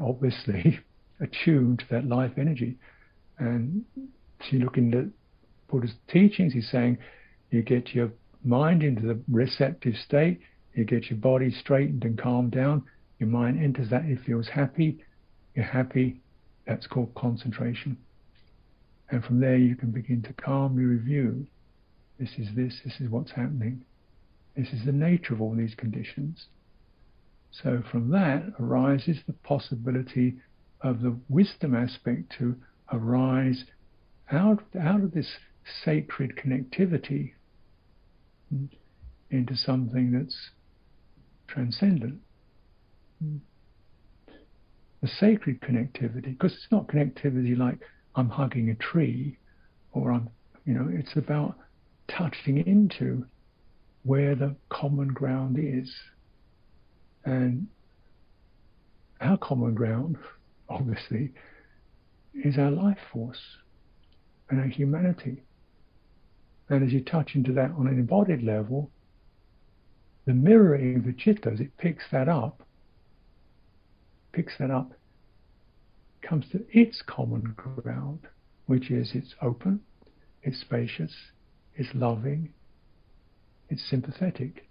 obviously 0.01 0.81
attuned 1.21 1.79
to 1.79 1.85
that 1.91 2.07
life 2.07 2.33
energy. 2.39 2.77
And 3.39 3.85
so 4.41 4.47
you 4.51 4.59
look 4.61 4.77
into 4.77 5.11
Buddha's 5.69 5.95
teachings, 6.09 6.53
he's 6.53 6.71
saying 6.71 6.99
you 7.51 7.63
get 7.63 7.95
your 7.95 8.11
mind 8.45 8.83
into 8.83 9.03
the 9.03 9.21
receptive 9.31 9.95
state, 9.97 10.41
you 10.75 10.85
get 10.85 11.09
your 11.11 11.19
body 11.19 11.51
straightened 11.51 12.05
and 12.05 12.21
calmed 12.21 12.51
down, 12.51 12.83
your 13.19 13.29
mind 13.29 13.63
enters 13.63 13.91
that, 13.91 14.05
it 14.05 14.19
feels 14.27 14.49
happy, 14.49 14.99
you're 15.55 15.65
happy, 15.65 16.21
that's 16.67 16.87
called 16.87 17.15
concentration. 17.15 17.97
And 19.11 19.25
from 19.25 19.41
there, 19.41 19.57
you 19.57 19.77
can 19.77 19.91
begin 19.91 20.23
to 20.23 20.33
calmly 20.33 20.85
review 20.85 21.47
this 22.19 22.31
is 22.39 22.49
this, 22.55 22.81
this 22.85 23.01
is 23.01 23.09
what's 23.09 23.33
happening, 23.33 23.85
this 24.57 24.69
is 24.69 24.85
the 24.85 24.93
nature 24.93 25.35
of 25.35 25.41
all 25.41 25.55
these 25.55 25.75
conditions. 25.75 26.47
So, 27.51 27.83
from 27.91 28.11
that 28.11 28.55
arises 28.59 29.19
the 29.27 29.33
possibility 29.33 30.37
of 30.81 31.03
the 31.03 31.17
wisdom 31.29 31.75
aspect 31.75 32.35
to 32.39 32.57
arise 32.93 33.65
out, 34.31 34.63
out 34.81 35.03
of 35.03 35.13
this 35.13 35.29
sacred 35.85 36.37
connectivity 36.37 37.33
into 39.31 39.57
something 39.57 40.13
that's 40.13 40.51
transcendent. 41.47 42.21
The 45.01 45.09
sacred 45.09 45.61
connectivity, 45.61 46.39
because 46.39 46.53
it's 46.53 46.71
not 46.71 46.89
connectivity 46.89 47.57
like 47.57 47.81
I'm 48.17 48.29
hugging 48.29 48.71
a 48.71 48.75
tree, 48.75 49.39
or 49.93 50.13
I'm, 50.13 50.29
you 50.65 50.75
know, 50.75 50.89
it's 50.91 51.17
about 51.17 51.57
touching 52.09 52.59
into 52.67 53.27
where 54.05 54.35
the 54.35 54.55
common 54.69 55.09
ground 55.09 55.59
is. 55.59 55.93
And 57.25 57.69
our 59.21 59.37
common 59.39 59.75
ground, 59.75 60.19
obviously, 60.69 61.33
is 62.35 62.59
our 62.59 62.71
life 62.71 62.99
force 63.13 63.41
and 64.51 64.61
our 64.61 64.67
humanity. 64.67 65.43
And 66.69 66.85
as 66.85 66.93
you 66.93 67.03
touch 67.03 67.35
into 67.35 67.53
that 67.53 67.71
on 67.73 67.87
an 67.87 67.99
embodied 67.99 68.43
level, 68.43 68.91
the 70.27 70.35
mirroring 70.35 70.97
of 70.97 71.05
the 71.05 71.15
citta, 71.23 71.51
as 71.51 71.61
it 71.61 71.77
picks 71.77 72.05
that 72.11 72.29
up, 72.29 72.63
picks 74.33 74.57
that 74.59 74.71
up 74.71 74.93
comes 76.27 76.47
to 76.53 76.65
its 76.71 77.03
common 77.07 77.55
ground, 77.57 78.21
which 78.67 78.91
is 78.91 79.13
it's 79.15 79.35
open, 79.43 79.81
it's 80.43 80.61
spacious, 80.61 81.13
it's 81.77 81.89
loving, 81.95 82.53
it's 83.69 83.83
sympathetic. 83.89 84.67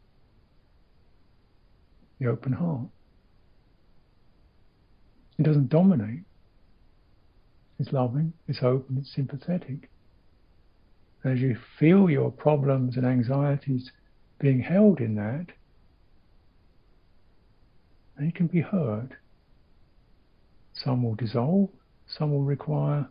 The 2.20 2.28
open 2.28 2.54
heart. 2.54 2.88
It 5.38 5.44
doesn't 5.44 5.70
dominate. 5.70 6.22
It's 7.80 7.92
loving, 7.92 8.34
it's 8.48 8.62
open, 8.62 8.98
it's 9.00 9.14
sympathetic. 9.14 9.90
As 11.26 11.40
you 11.40 11.58
feel 11.80 12.10
your 12.10 12.32
problems 12.32 12.98
and 12.98 13.06
anxieties 13.06 13.92
being 14.40 14.62
held 14.62 15.00
in 15.00 15.16
that, 15.16 15.48
they 18.20 18.32
can 18.32 18.48
be 18.48 18.62
heard. 18.62 19.18
Some 20.84 21.04
will 21.04 21.16
dissolve, 21.16 21.70
some 22.08 22.32
will 22.32 22.44
require 22.44 23.08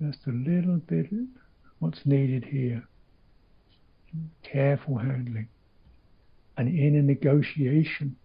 just 0.00 0.18
a 0.26 0.30
little 0.30 0.78
bit 0.78 1.06
what's 1.78 2.04
needed 2.04 2.44
here. 2.44 2.82
Careful 4.42 4.98
handling. 4.98 5.48
And 6.56 6.68
in 6.68 6.96
a 6.96 7.02
negotiation 7.02 8.16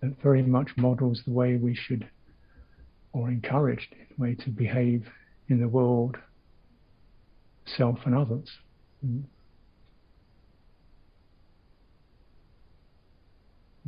that 0.00 0.20
very 0.22 0.42
much 0.42 0.70
models 0.76 1.22
the 1.26 1.32
way 1.32 1.56
we 1.56 1.74
should, 1.74 2.08
or 3.12 3.28
encouraged 3.28 3.92
in 3.92 4.06
a 4.16 4.20
way 4.20 4.34
to 4.36 4.50
behave 4.50 5.08
in 5.48 5.60
the 5.60 5.68
world, 5.68 6.16
self 7.76 7.98
and 8.04 8.14
others. 8.14 8.48
Mm. 9.04 9.24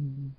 Mm. 0.01 0.31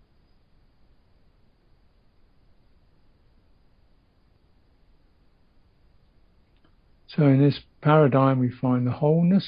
So 7.15 7.23
in 7.23 7.41
this 7.41 7.59
paradigm, 7.81 8.39
we 8.39 8.49
find 8.49 8.87
the 8.87 8.91
wholeness. 8.91 9.47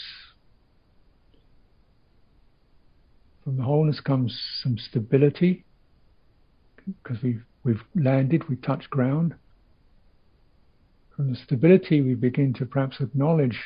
From 3.43 3.58
the 3.58 3.63
wholeness 3.63 4.02
comes 4.02 4.38
some 4.62 4.78
stability, 4.78 5.63
because 6.86 7.23
we've 7.23 7.43
we've 7.63 7.84
landed, 7.95 8.49
we've 8.49 8.62
touched 8.62 8.89
ground. 8.89 9.36
From 11.15 11.30
the 11.30 11.38
stability, 11.38 12.02
we 12.02 12.15
begin 12.15 12.54
to 12.56 12.65
perhaps 12.65 12.97
acknowledge 12.99 13.60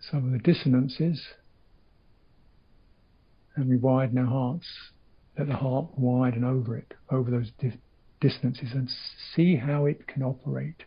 some 0.00 0.26
of 0.26 0.32
the 0.32 0.38
dissonances, 0.38 1.22
and 3.56 3.68
we 3.70 3.76
widen 3.76 4.18
our 4.18 4.26
hearts. 4.26 4.66
Let 5.38 5.48
the 5.48 5.56
heart 5.56 5.86
widen 5.96 6.44
over 6.44 6.76
it, 6.76 6.92
over 7.10 7.30
those 7.30 7.50
di- 7.58 7.80
dissonances, 8.20 8.72
and 8.72 8.90
see 9.34 9.56
how 9.56 9.86
it 9.86 10.06
can 10.06 10.22
operate. 10.22 10.84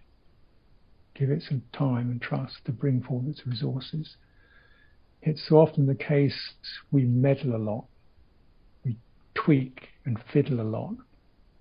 Give 1.17 1.31
it 1.31 1.41
some 1.41 1.63
time 1.73 2.11
and 2.11 2.21
trust 2.21 2.65
to 2.65 2.71
bring 2.71 3.01
forth 3.01 3.27
its 3.27 3.47
resources. 3.47 4.17
It's 5.23 5.47
so 5.47 5.57
often 5.57 5.87
the 5.87 5.95
case 5.95 6.53
we 6.91 7.05
meddle 7.05 7.55
a 7.55 7.57
lot, 7.57 7.85
we 8.85 8.97
tweak 9.33 9.89
and 10.05 10.19
fiddle 10.31 10.61
a 10.61 10.63
lot 10.63 10.93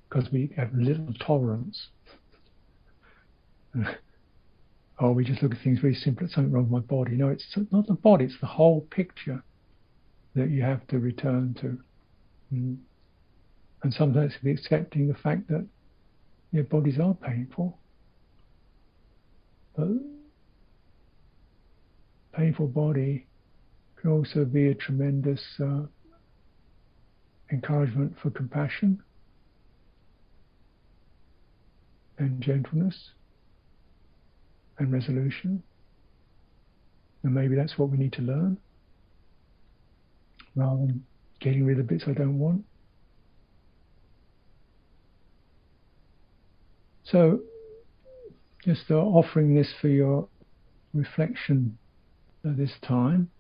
because 0.09 0.31
we 0.31 0.53
have 0.57 0.75
little 0.75 1.13
tolerance. 1.19 1.89
oh, 5.01 5.13
we 5.13 5.25
just 5.25 5.43
look 5.43 5.53
at 5.53 5.63
things 5.63 5.79
very 5.81 5.95
simple. 5.95 6.27
It's 6.27 6.35
something 6.35 6.53
wrong 6.53 6.71
with 6.71 6.83
my 6.83 6.87
body. 6.87 7.17
No, 7.17 7.29
it's 7.29 7.57
not 7.71 7.87
the 7.87 7.95
body. 7.95 8.27
It's 8.27 8.39
the 8.41 8.47
whole 8.47 8.83
picture 8.83 9.43
that 10.35 10.51
you 10.51 10.63
have 10.63 10.87
to 10.89 10.99
return 10.99 11.55
to. 11.61 11.79
Mm. 12.55 12.77
And 13.83 13.95
sometimes 13.95 14.35
accepting 14.45 15.09
the 15.09 15.15
fact 15.15 15.49
that 15.49 15.67
your 16.53 16.65
bodies 16.65 16.99
are 17.01 17.15
painful. 17.15 17.79
But 19.77 19.89
painful 22.33 22.69
body 22.69 23.27
can 24.01 24.11
also 24.11 24.45
be 24.45 24.69
a 24.69 24.75
tremendous 24.75 25.43
uh, 25.63 25.83
encouragement 27.51 28.17
for 28.23 28.31
compassion 28.31 29.03
and 32.19 32.41
gentleness 32.41 33.11
and 34.79 34.93
resolution. 34.93 35.63
And 37.23 37.35
maybe 37.35 37.55
that's 37.55 37.79
what 37.79 37.91
we 37.91 37.99
need 37.99 38.13
to 38.15 38.23
learn 38.23 38.59
rather 40.55 40.87
than 40.87 41.05
getting 41.41 41.67
rid 41.67 41.79
of 41.79 41.87
bits 41.87 42.05
I 42.07 42.13
don't 42.13 42.39
want. 42.39 42.65
So, 47.05 47.41
just 48.67 48.91
uh, 48.91 48.95
offering 48.95 49.55
this 49.55 49.73
for 49.81 49.89
your 49.89 50.29
reflection 50.93 51.79
at 52.45 52.57
this 52.57 52.73
time. 52.87 53.31